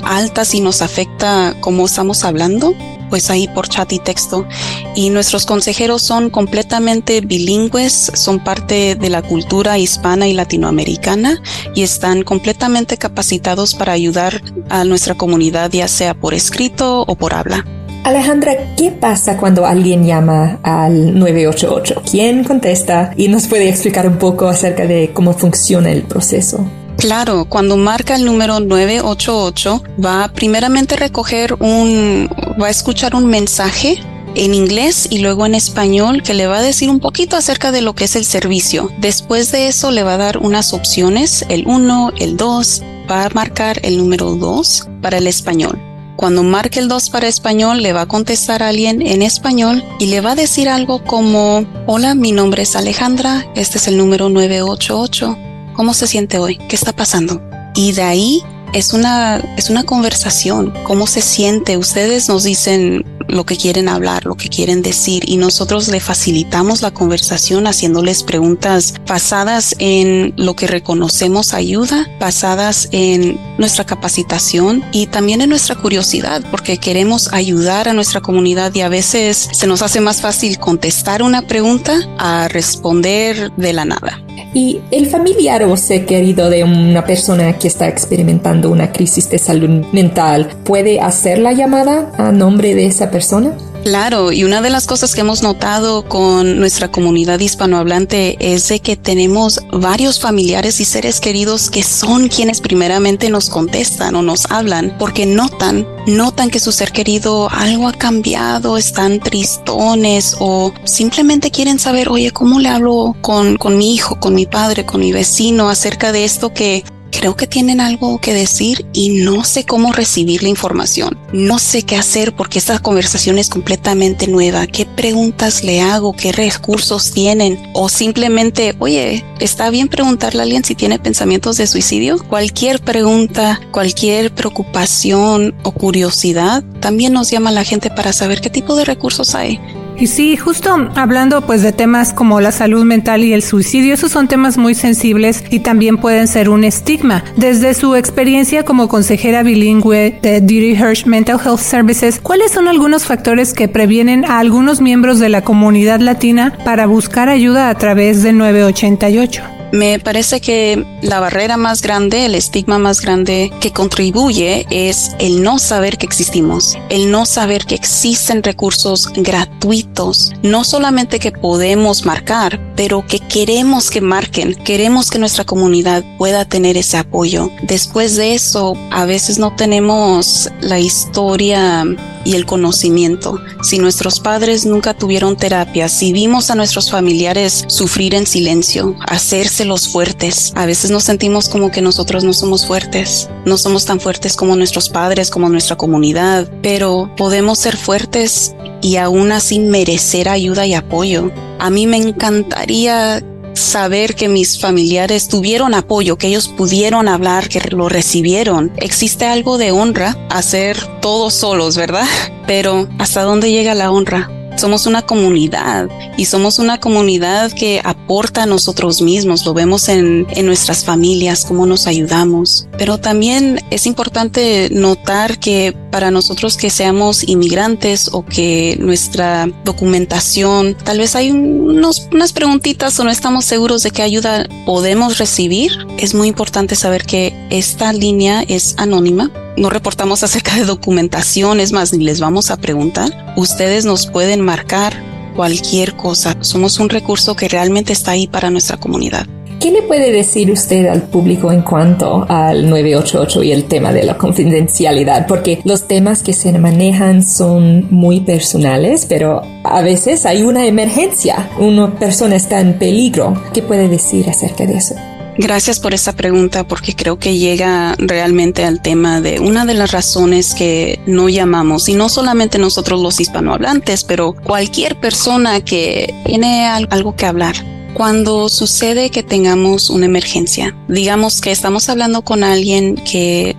altas 0.04 0.54
y 0.54 0.60
nos 0.60 0.80
afecta 0.80 1.56
cómo 1.60 1.86
estamos 1.86 2.24
hablando, 2.24 2.72
pues 3.10 3.30
ahí 3.30 3.48
por 3.48 3.68
chat 3.68 3.92
y 3.92 3.98
texto. 3.98 4.46
Y 4.94 5.10
nuestros 5.10 5.44
consejeros 5.44 6.02
son 6.02 6.30
completamente 6.30 7.20
bilingües, 7.20 8.12
son 8.14 8.38
parte 8.38 8.94
de 8.94 9.10
la 9.10 9.22
cultura 9.22 9.76
hispana 9.76 10.28
y 10.28 10.34
latinoamericana 10.34 11.42
y 11.74 11.82
están 11.82 12.22
completamente 12.22 12.96
capacitados 12.96 13.74
para 13.74 13.92
ayudar 13.92 14.40
a 14.68 14.84
nuestra 14.84 15.16
comunidad, 15.16 15.72
ya 15.72 15.88
sea 15.88 16.14
por 16.14 16.32
escrito 16.32 17.04
o 17.08 17.16
por 17.16 17.34
habla. 17.34 17.66
Alejandra, 18.04 18.74
¿qué 18.76 18.90
pasa 18.90 19.36
cuando 19.36 19.66
alguien 19.66 20.06
llama 20.06 20.58
al 20.62 21.18
988? 21.18 22.02
¿Quién 22.10 22.44
contesta? 22.44 23.12
Y 23.16 23.28
nos 23.28 23.46
puede 23.46 23.68
explicar 23.68 24.06
un 24.08 24.16
poco 24.16 24.48
acerca 24.48 24.86
de 24.86 25.10
cómo 25.12 25.34
funciona 25.34 25.92
el 25.92 26.02
proceso. 26.02 26.66
Claro, 26.96 27.44
cuando 27.44 27.76
marca 27.76 28.16
el 28.16 28.24
número 28.24 28.58
988 28.58 29.82
va 30.04 30.30
primeramente 30.34 30.94
a 30.94 30.98
recoger 30.98 31.54
un, 31.54 32.28
va 32.60 32.66
a 32.68 32.70
escuchar 32.70 33.14
un 33.14 33.26
mensaje 33.26 33.98
en 34.34 34.54
inglés 34.54 35.06
y 35.10 35.18
luego 35.18 35.44
en 35.44 35.54
español 35.54 36.22
que 36.22 36.34
le 36.34 36.46
va 36.46 36.58
a 36.58 36.62
decir 36.62 36.88
un 36.88 37.00
poquito 37.00 37.36
acerca 37.36 37.70
de 37.70 37.82
lo 37.82 37.94
que 37.94 38.04
es 38.04 38.16
el 38.16 38.24
servicio. 38.24 38.90
Después 38.98 39.52
de 39.52 39.68
eso 39.68 39.90
le 39.90 40.02
va 40.02 40.14
a 40.14 40.18
dar 40.18 40.38
unas 40.38 40.72
opciones, 40.72 41.44
el 41.48 41.66
1, 41.66 42.12
el 42.18 42.36
2, 42.36 42.82
va 43.10 43.24
a 43.24 43.30
marcar 43.30 43.80
el 43.82 43.98
número 43.98 44.34
2 44.36 44.88
para 45.02 45.18
el 45.18 45.26
español. 45.26 45.89
Cuando 46.20 46.42
marque 46.42 46.80
el 46.80 46.88
2 46.88 47.08
para 47.08 47.28
español, 47.28 47.82
le 47.82 47.94
va 47.94 48.02
a 48.02 48.06
contestar 48.06 48.62
a 48.62 48.68
alguien 48.68 49.00
en 49.00 49.22
español 49.22 49.82
y 49.98 50.08
le 50.08 50.20
va 50.20 50.32
a 50.32 50.34
decir 50.34 50.68
algo 50.68 51.02
como, 51.02 51.64
hola, 51.86 52.14
mi 52.14 52.30
nombre 52.30 52.60
es 52.60 52.76
Alejandra, 52.76 53.50
este 53.56 53.78
es 53.78 53.88
el 53.88 53.96
número 53.96 54.28
988. 54.28 55.38
¿Cómo 55.72 55.94
se 55.94 56.06
siente 56.06 56.38
hoy? 56.38 56.58
¿Qué 56.68 56.76
está 56.76 56.92
pasando? 56.92 57.40
Y 57.74 57.92
de 57.92 58.02
ahí 58.02 58.42
es 58.72 58.92
una, 58.92 59.38
es 59.56 59.70
una 59.70 59.84
conversación. 59.84 60.72
¿Cómo 60.84 61.06
se 61.06 61.20
siente? 61.20 61.76
Ustedes 61.76 62.28
nos 62.28 62.44
dicen 62.44 63.04
lo 63.28 63.44
que 63.44 63.56
quieren 63.56 63.88
hablar, 63.88 64.24
lo 64.24 64.34
que 64.34 64.48
quieren 64.48 64.82
decir 64.82 65.22
y 65.28 65.36
nosotros 65.36 65.88
le 65.88 66.00
facilitamos 66.00 66.82
la 66.82 66.90
conversación 66.90 67.66
haciéndoles 67.66 68.22
preguntas 68.22 68.94
basadas 69.06 69.76
en 69.78 70.34
lo 70.36 70.56
que 70.56 70.66
reconocemos 70.66 71.54
ayuda, 71.54 72.08
basadas 72.18 72.88
en 72.90 73.38
nuestra 73.58 73.84
capacitación 73.84 74.84
y 74.92 75.06
también 75.06 75.42
en 75.42 75.50
nuestra 75.50 75.76
curiosidad 75.76 76.42
porque 76.50 76.78
queremos 76.78 77.32
ayudar 77.32 77.88
a 77.88 77.92
nuestra 77.92 78.20
comunidad 78.20 78.74
y 78.74 78.80
a 78.80 78.88
veces 78.88 79.48
se 79.52 79.66
nos 79.66 79.82
hace 79.82 80.00
más 80.00 80.20
fácil 80.20 80.58
contestar 80.58 81.22
una 81.22 81.42
pregunta 81.42 82.00
a 82.18 82.48
responder 82.48 83.52
de 83.56 83.72
la 83.72 83.84
nada. 83.84 84.20
¿Y 84.54 84.80
el 84.90 85.06
familiar 85.06 85.62
o 85.64 85.76
ser 85.76 86.06
querido 86.06 86.50
de 86.50 86.64
una 86.64 87.04
persona 87.04 87.56
que 87.58 87.68
está 87.68 87.88
experimentando 87.88 88.70
una 88.70 88.92
crisis 88.92 89.28
de 89.30 89.38
salud 89.38 89.86
mental 89.92 90.48
puede 90.64 91.00
hacer 91.00 91.38
la 91.38 91.52
llamada 91.52 92.10
a 92.16 92.32
nombre 92.32 92.74
de 92.74 92.86
esa 92.86 93.10
persona? 93.10 93.52
Claro, 93.82 94.30
y 94.30 94.44
una 94.44 94.60
de 94.60 94.68
las 94.68 94.86
cosas 94.86 95.14
que 95.14 95.22
hemos 95.22 95.42
notado 95.42 96.06
con 96.06 96.58
nuestra 96.58 96.90
comunidad 96.90 97.40
hispanohablante 97.40 98.36
es 98.38 98.68
de 98.68 98.80
que 98.80 98.94
tenemos 98.94 99.60
varios 99.72 100.20
familiares 100.20 100.80
y 100.80 100.84
seres 100.84 101.18
queridos 101.18 101.70
que 101.70 101.82
son 101.82 102.28
quienes 102.28 102.60
primeramente 102.60 103.30
nos 103.30 103.48
contestan 103.48 104.16
o 104.16 104.22
nos 104.22 104.50
hablan 104.50 104.94
porque 104.98 105.24
notan, 105.24 105.86
notan 106.06 106.50
que 106.50 106.60
su 106.60 106.72
ser 106.72 106.92
querido 106.92 107.48
algo 107.50 107.88
ha 107.88 107.94
cambiado, 107.94 108.76
están 108.76 109.18
tristones 109.18 110.36
o 110.38 110.74
simplemente 110.84 111.50
quieren 111.50 111.78
saber, 111.78 112.10
oye, 112.10 112.32
¿cómo 112.32 112.60
le 112.60 112.68
hablo 112.68 113.16
con, 113.22 113.56
con 113.56 113.78
mi 113.78 113.94
hijo, 113.94 114.20
con 114.20 114.34
mi 114.34 114.44
padre, 114.44 114.84
con 114.84 115.00
mi 115.00 115.10
vecino 115.10 115.70
acerca 115.70 116.12
de 116.12 116.24
esto 116.24 116.52
que 116.52 116.84
creo 117.20 117.36
que 117.36 117.46
tienen 117.46 117.82
algo 117.82 118.18
que 118.18 118.32
decir 118.32 118.86
y 118.94 119.10
no 119.22 119.44
sé 119.44 119.66
cómo 119.66 119.92
recibir 119.92 120.42
la 120.42 120.48
información. 120.48 121.18
No 121.34 121.58
sé 121.58 121.82
qué 121.82 121.96
hacer 121.96 122.34
porque 122.34 122.58
esta 122.58 122.78
conversación 122.78 123.36
es 123.36 123.50
completamente 123.50 124.26
nueva. 124.26 124.66
¿Qué 124.66 124.86
preguntas 124.86 125.62
le 125.62 125.82
hago? 125.82 126.14
¿Qué 126.14 126.32
recursos 126.32 127.12
tienen? 127.12 127.60
O 127.74 127.90
simplemente, 127.90 128.74
oye, 128.78 129.22
¿está 129.38 129.68
bien 129.68 129.88
preguntarle 129.88 130.40
a 130.40 130.44
alguien 130.44 130.64
si 130.64 130.74
tiene 130.74 130.98
pensamientos 130.98 131.58
de 131.58 131.66
suicidio? 131.66 132.16
Cualquier 132.26 132.80
pregunta, 132.80 133.60
cualquier 133.70 134.34
preocupación 134.34 135.54
o 135.62 135.72
curiosidad 135.72 136.64
también 136.80 137.12
nos 137.12 137.30
llama 137.30 137.50
a 137.50 137.52
la 137.52 137.64
gente 137.64 137.90
para 137.90 138.14
saber 138.14 138.40
qué 138.40 138.48
tipo 138.48 138.76
de 138.76 138.86
recursos 138.86 139.34
hay. 139.34 139.60
Y 140.00 140.06
sí, 140.06 140.34
justo 140.38 140.88
hablando 140.96 141.42
pues 141.42 141.62
de 141.62 141.72
temas 141.72 142.14
como 142.14 142.40
la 142.40 142.52
salud 142.52 142.84
mental 142.84 143.22
y 143.22 143.34
el 143.34 143.42
suicidio, 143.42 143.92
esos 143.92 144.10
son 144.10 144.28
temas 144.28 144.56
muy 144.56 144.74
sensibles 144.74 145.44
y 145.50 145.60
también 145.60 145.98
pueden 145.98 146.26
ser 146.26 146.48
un 146.48 146.64
estigma. 146.64 147.22
Desde 147.36 147.74
su 147.74 147.94
experiencia 147.94 148.64
como 148.64 148.88
consejera 148.88 149.42
bilingüe 149.42 150.18
de 150.22 150.40
Didi 150.40 150.70
Hirsch 150.70 151.04
Mental 151.04 151.38
Health 151.44 151.60
Services, 151.60 152.18
¿cuáles 152.18 152.50
son 152.50 152.66
algunos 152.66 153.04
factores 153.04 153.52
que 153.52 153.68
previenen 153.68 154.24
a 154.24 154.38
algunos 154.38 154.80
miembros 154.80 155.18
de 155.18 155.28
la 155.28 155.42
comunidad 155.42 156.00
latina 156.00 156.54
para 156.64 156.86
buscar 156.86 157.28
ayuda 157.28 157.68
a 157.68 157.74
través 157.74 158.22
de 158.22 158.32
988? 158.32 159.59
Me 159.72 159.98
parece 160.00 160.40
que 160.40 160.84
la 161.02 161.20
barrera 161.20 161.56
más 161.56 161.80
grande, 161.82 162.26
el 162.26 162.34
estigma 162.34 162.78
más 162.78 163.00
grande 163.00 163.52
que 163.60 163.72
contribuye 163.72 164.66
es 164.70 165.12
el 165.20 165.42
no 165.42 165.58
saber 165.58 165.96
que 165.96 166.06
existimos, 166.06 166.76
el 166.88 167.10
no 167.10 167.24
saber 167.24 167.64
que 167.66 167.76
existen 167.76 168.42
recursos 168.42 169.08
gratuitos, 169.14 170.32
no 170.42 170.64
solamente 170.64 171.20
que 171.20 171.30
podemos 171.30 172.04
marcar, 172.04 172.60
pero 172.74 173.06
que 173.06 173.20
queremos 173.20 173.90
que 173.90 174.00
marquen, 174.00 174.54
queremos 174.54 175.10
que 175.10 175.18
nuestra 175.18 175.44
comunidad 175.44 176.04
pueda 176.18 176.44
tener 176.44 176.76
ese 176.76 176.96
apoyo. 176.96 177.50
Después 177.62 178.16
de 178.16 178.34
eso, 178.34 178.76
a 178.90 179.04
veces 179.04 179.38
no 179.38 179.54
tenemos 179.54 180.50
la 180.60 180.80
historia 180.80 181.84
y 182.24 182.34
el 182.34 182.46
conocimiento. 182.46 183.38
Si 183.62 183.78
nuestros 183.78 184.20
padres 184.20 184.66
nunca 184.66 184.94
tuvieron 184.94 185.36
terapia, 185.36 185.88
si 185.88 186.12
vimos 186.12 186.50
a 186.50 186.54
nuestros 186.54 186.90
familiares 186.90 187.64
sufrir 187.68 188.14
en 188.14 188.26
silencio, 188.26 188.96
hacerse 189.06 189.64
los 189.64 189.88
fuertes, 189.88 190.52
a 190.56 190.66
veces 190.66 190.90
nos 190.90 191.04
sentimos 191.04 191.48
como 191.48 191.70
que 191.70 191.82
nosotros 191.82 192.24
no 192.24 192.32
somos 192.32 192.66
fuertes, 192.66 193.28
no 193.44 193.56
somos 193.56 193.84
tan 193.84 194.00
fuertes 194.00 194.36
como 194.36 194.56
nuestros 194.56 194.88
padres, 194.88 195.30
como 195.30 195.48
nuestra 195.48 195.76
comunidad, 195.76 196.50
pero 196.62 197.10
podemos 197.16 197.58
ser 197.58 197.76
fuertes 197.76 198.54
y 198.82 198.96
aún 198.96 199.32
así 199.32 199.58
merecer 199.58 200.28
ayuda 200.28 200.66
y 200.66 200.74
apoyo. 200.74 201.30
A 201.58 201.70
mí 201.70 201.86
me 201.86 201.96
encantaría 201.96 203.22
saber 203.54 204.14
que 204.14 204.28
mis 204.28 204.58
familiares 204.58 205.28
tuvieron 205.28 205.74
apoyo, 205.74 206.16
que 206.16 206.28
ellos 206.28 206.48
pudieron 206.48 207.08
hablar, 207.08 207.48
que 207.48 207.60
lo 207.70 207.88
recibieron. 207.88 208.72
Existe 208.76 209.26
algo 209.26 209.58
de 209.58 209.70
honra 209.70 210.16
hacer 210.30 210.78
todos 211.00 211.34
solos, 211.34 211.76
¿verdad? 211.76 212.06
Pero 212.46 212.88
¿hasta 212.98 213.22
dónde 213.22 213.50
llega 213.52 213.74
la 213.74 213.90
honra? 213.90 214.30
Somos 214.60 214.86
una 214.86 215.00
comunidad 215.00 215.88
y 216.18 216.26
somos 216.26 216.58
una 216.58 216.78
comunidad 216.78 217.50
que 217.50 217.80
aporta 217.82 218.42
a 218.42 218.46
nosotros 218.46 219.00
mismos. 219.00 219.46
Lo 219.46 219.54
vemos 219.54 219.88
en, 219.88 220.26
en 220.32 220.44
nuestras 220.44 220.84
familias, 220.84 221.46
cómo 221.48 221.64
nos 221.64 221.86
ayudamos. 221.86 222.68
Pero 222.76 222.98
también 222.98 223.64
es 223.70 223.86
importante 223.86 224.68
notar 224.70 225.38
que 225.38 225.74
para 225.90 226.10
nosotros 226.10 226.58
que 226.58 226.68
seamos 226.68 227.26
inmigrantes 227.26 228.10
o 228.12 228.22
que 228.22 228.76
nuestra 228.78 229.48
documentación, 229.64 230.76
tal 230.84 230.98
vez 230.98 231.16
hay 231.16 231.30
unos, 231.30 232.08
unas 232.12 232.34
preguntitas 232.34 233.00
o 233.00 233.04
no 233.04 233.10
estamos 233.10 233.46
seguros 233.46 233.82
de 233.82 233.92
qué 233.92 234.02
ayuda 234.02 234.46
podemos 234.66 235.16
recibir, 235.16 235.72
es 235.96 236.14
muy 236.14 236.28
importante 236.28 236.76
saber 236.76 237.04
que 237.04 237.34
esta 237.48 237.94
línea 237.94 238.42
es 238.42 238.74
anónima 238.76 239.30
no 239.56 239.70
reportamos 239.70 240.22
acerca 240.22 240.56
de 240.56 240.64
documentación, 240.64 241.60
es 241.60 241.72
más, 241.72 241.92
ni 241.92 242.04
les 242.04 242.20
vamos 242.20 242.50
a 242.50 242.56
preguntar. 242.56 243.34
Ustedes 243.36 243.84
nos 243.84 244.06
pueden 244.06 244.40
marcar 244.40 244.92
cualquier 245.36 245.96
cosa. 245.96 246.36
Somos 246.40 246.78
un 246.80 246.88
recurso 246.88 247.34
que 247.36 247.48
realmente 247.48 247.92
está 247.92 248.12
ahí 248.12 248.26
para 248.26 248.50
nuestra 248.50 248.76
comunidad. 248.76 249.26
¿Qué 249.60 249.70
le 249.70 249.82
puede 249.82 250.10
decir 250.10 250.50
usted 250.50 250.86
al 250.86 251.02
público 251.02 251.52
en 251.52 251.60
cuanto 251.60 252.24
al 252.30 252.70
988 252.70 253.42
y 253.42 253.52
el 253.52 253.64
tema 253.64 253.92
de 253.92 254.04
la 254.04 254.16
confidencialidad? 254.16 255.26
Porque 255.26 255.60
los 255.64 255.86
temas 255.86 256.22
que 256.22 256.32
se 256.32 256.58
manejan 256.58 257.22
son 257.22 257.86
muy 257.90 258.20
personales, 258.20 259.04
pero 259.06 259.42
a 259.64 259.82
veces 259.82 260.24
hay 260.24 260.42
una 260.42 260.66
emergencia, 260.66 261.50
una 261.58 261.94
persona 261.98 262.36
está 262.36 262.58
en 262.60 262.78
peligro. 262.78 263.34
¿Qué 263.52 263.60
puede 263.60 263.88
decir 263.88 264.30
acerca 264.30 264.64
de 264.64 264.78
eso? 264.78 264.94
Gracias 265.42 265.80
por 265.80 265.94
esa 265.94 266.12
pregunta 266.12 266.68
porque 266.68 266.94
creo 266.94 267.18
que 267.18 267.38
llega 267.38 267.94
realmente 267.96 268.62
al 268.62 268.82
tema 268.82 269.22
de 269.22 269.40
una 269.40 269.64
de 269.64 269.72
las 269.72 269.90
razones 269.90 270.52
que 270.52 271.00
no 271.06 271.30
llamamos 271.30 271.88
y 271.88 271.94
no 271.94 272.10
solamente 272.10 272.58
nosotros 272.58 273.00
los 273.00 273.20
hispanohablantes, 273.20 274.04
pero 274.04 274.34
cualquier 274.34 275.00
persona 275.00 275.62
que 275.62 276.14
tiene 276.26 276.66
algo 276.66 277.16
que 277.16 277.24
hablar. 277.24 277.54
Cuando 277.94 278.50
sucede 278.50 279.08
que 279.08 279.22
tengamos 279.22 279.88
una 279.88 280.04
emergencia, 280.04 280.76
digamos 280.88 281.40
que 281.40 281.52
estamos 281.52 281.88
hablando 281.88 282.20
con 282.20 282.44
alguien 282.44 282.96
que 282.96 283.56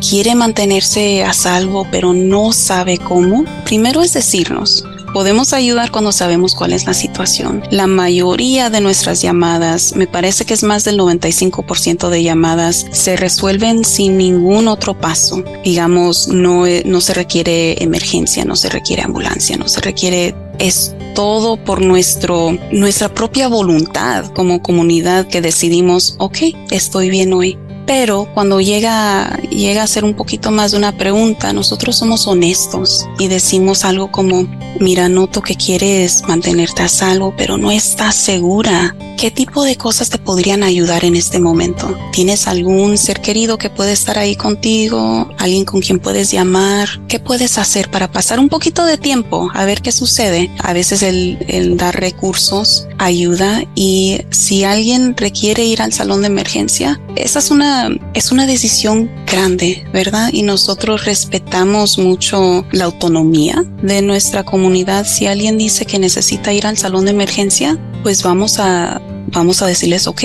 quiere 0.00 0.34
mantenerse 0.34 1.24
a 1.24 1.34
salvo 1.34 1.86
pero 1.90 2.14
no 2.14 2.52
sabe 2.52 2.96
cómo, 2.96 3.44
primero 3.66 4.00
es 4.00 4.14
decirnos, 4.14 4.82
Podemos 5.12 5.52
ayudar 5.52 5.90
cuando 5.90 6.12
sabemos 6.12 6.54
cuál 6.54 6.72
es 6.72 6.86
la 6.86 6.94
situación. 6.94 7.62
La 7.70 7.86
mayoría 7.86 8.70
de 8.70 8.80
nuestras 8.80 9.22
llamadas, 9.22 9.94
me 9.96 10.06
parece 10.06 10.44
que 10.44 10.54
es 10.54 10.62
más 10.62 10.84
del 10.84 10.98
95% 10.98 12.08
de 12.08 12.22
llamadas, 12.22 12.86
se 12.92 13.16
resuelven 13.16 13.84
sin 13.84 14.18
ningún 14.18 14.68
otro 14.68 14.98
paso. 14.98 15.42
Digamos, 15.64 16.28
no, 16.28 16.64
no 16.84 17.00
se 17.00 17.14
requiere 17.14 17.82
emergencia, 17.82 18.44
no 18.44 18.56
se 18.56 18.68
requiere 18.68 19.02
ambulancia, 19.02 19.56
no 19.56 19.68
se 19.68 19.80
requiere 19.80 20.34
es 20.58 20.94
todo 21.14 21.56
por 21.56 21.80
nuestro, 21.80 22.56
nuestra 22.72 23.08
propia 23.08 23.48
voluntad 23.48 24.26
como 24.34 24.62
comunidad 24.62 25.26
que 25.26 25.40
decidimos, 25.40 26.16
ok, 26.18 26.38
estoy 26.70 27.10
bien 27.10 27.32
hoy, 27.32 27.58
pero 27.88 28.28
cuando 28.34 28.60
llega, 28.60 29.38
llega 29.48 29.82
a 29.82 29.86
ser 29.86 30.04
un 30.04 30.12
poquito 30.12 30.50
más 30.50 30.72
de 30.72 30.76
una 30.76 30.92
pregunta, 30.92 31.54
nosotros 31.54 31.96
somos 31.96 32.26
honestos 32.26 33.08
y 33.18 33.28
decimos 33.28 33.82
algo 33.82 34.12
como, 34.12 34.46
mira, 34.78 35.08
noto 35.08 35.40
que 35.40 35.56
quieres 35.56 36.22
mantenerte 36.28 36.82
a 36.82 36.88
salvo, 36.88 37.32
pero 37.34 37.56
no 37.56 37.70
estás 37.70 38.14
segura. 38.14 38.94
¿Qué 39.18 39.32
tipo 39.32 39.64
de 39.64 39.74
cosas 39.74 40.10
te 40.10 40.18
podrían 40.18 40.62
ayudar 40.62 41.04
en 41.04 41.16
este 41.16 41.40
momento? 41.40 41.92
¿Tienes 42.12 42.46
algún 42.46 42.96
ser 42.96 43.20
querido 43.20 43.58
que 43.58 43.68
puede 43.68 43.90
estar 43.90 44.16
ahí 44.16 44.36
contigo? 44.36 45.28
¿Alguien 45.38 45.64
con 45.64 45.80
quien 45.80 45.98
puedes 45.98 46.30
llamar? 46.30 46.88
¿Qué 47.08 47.18
puedes 47.18 47.58
hacer 47.58 47.90
para 47.90 48.12
pasar 48.12 48.38
un 48.38 48.48
poquito 48.48 48.84
de 48.84 48.96
tiempo 48.96 49.50
a 49.54 49.64
ver 49.64 49.82
qué 49.82 49.90
sucede? 49.90 50.52
A 50.60 50.72
veces 50.72 51.02
el, 51.02 51.76
dar 51.76 51.98
recursos 51.98 52.86
ayuda 52.98 53.64
y 53.74 54.20
si 54.30 54.62
alguien 54.62 55.16
requiere 55.16 55.64
ir 55.64 55.82
al 55.82 55.92
salón 55.92 56.20
de 56.20 56.28
emergencia, 56.28 57.00
esa 57.16 57.40
es 57.40 57.50
una, 57.50 57.90
es 58.14 58.30
una 58.30 58.46
decisión 58.46 59.10
grande, 59.26 59.84
¿verdad? 59.92 60.30
Y 60.32 60.42
nosotros 60.42 61.06
respetamos 61.06 61.98
mucho 61.98 62.64
la 62.70 62.84
autonomía 62.84 63.64
de 63.82 64.00
nuestra 64.00 64.44
comunidad. 64.44 65.04
Si 65.08 65.26
alguien 65.26 65.58
dice 65.58 65.86
que 65.86 65.98
necesita 65.98 66.52
ir 66.52 66.68
al 66.68 66.78
salón 66.78 67.06
de 67.06 67.10
emergencia, 67.10 67.76
pues 68.02 68.22
vamos 68.22 68.58
a, 68.58 69.00
vamos 69.28 69.62
a 69.62 69.66
decirles, 69.66 70.06
ok, 70.06 70.22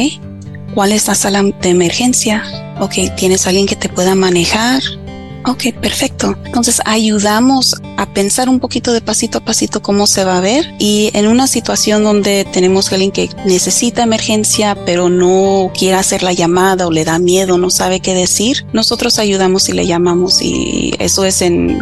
¿cuál 0.73 0.91
es 0.91 1.07
la 1.07 1.15
sala 1.15 1.43
de 1.43 1.69
emergencia? 1.69 2.43
Ok, 2.79 2.95
¿tienes 3.15 3.47
alguien 3.47 3.65
que 3.65 3.75
te 3.75 3.89
pueda 3.89 4.15
manejar? 4.15 4.81
Ok, 5.45 5.73
perfecto. 5.81 6.37
Entonces 6.45 6.81
ayudamos 6.85 7.75
a 7.97 8.05
pensar 8.13 8.47
un 8.47 8.59
poquito 8.59 8.93
de 8.93 9.01
pasito 9.01 9.39
a 9.39 9.41
pasito 9.41 9.81
cómo 9.81 10.07
se 10.07 10.23
va 10.23 10.37
a 10.37 10.41
ver 10.41 10.73
y 10.79 11.11
en 11.13 11.27
una 11.27 11.47
situación 11.47 12.03
donde 12.03 12.45
tenemos 12.53 12.91
a 12.91 12.95
alguien 12.95 13.11
que 13.11 13.29
necesita 13.45 14.03
emergencia 14.03 14.77
pero 14.85 15.09
no 15.09 15.71
quiere 15.77 15.97
hacer 15.97 16.23
la 16.23 16.31
llamada 16.31 16.87
o 16.87 16.91
le 16.91 17.03
da 17.03 17.19
miedo, 17.19 17.57
no 17.57 17.69
sabe 17.69 17.99
qué 17.99 18.13
decir, 18.13 18.65
nosotros 18.71 19.19
ayudamos 19.19 19.67
y 19.67 19.73
le 19.73 19.85
llamamos 19.85 20.41
y 20.41 20.93
eso 20.99 21.25
es 21.25 21.41
en 21.41 21.81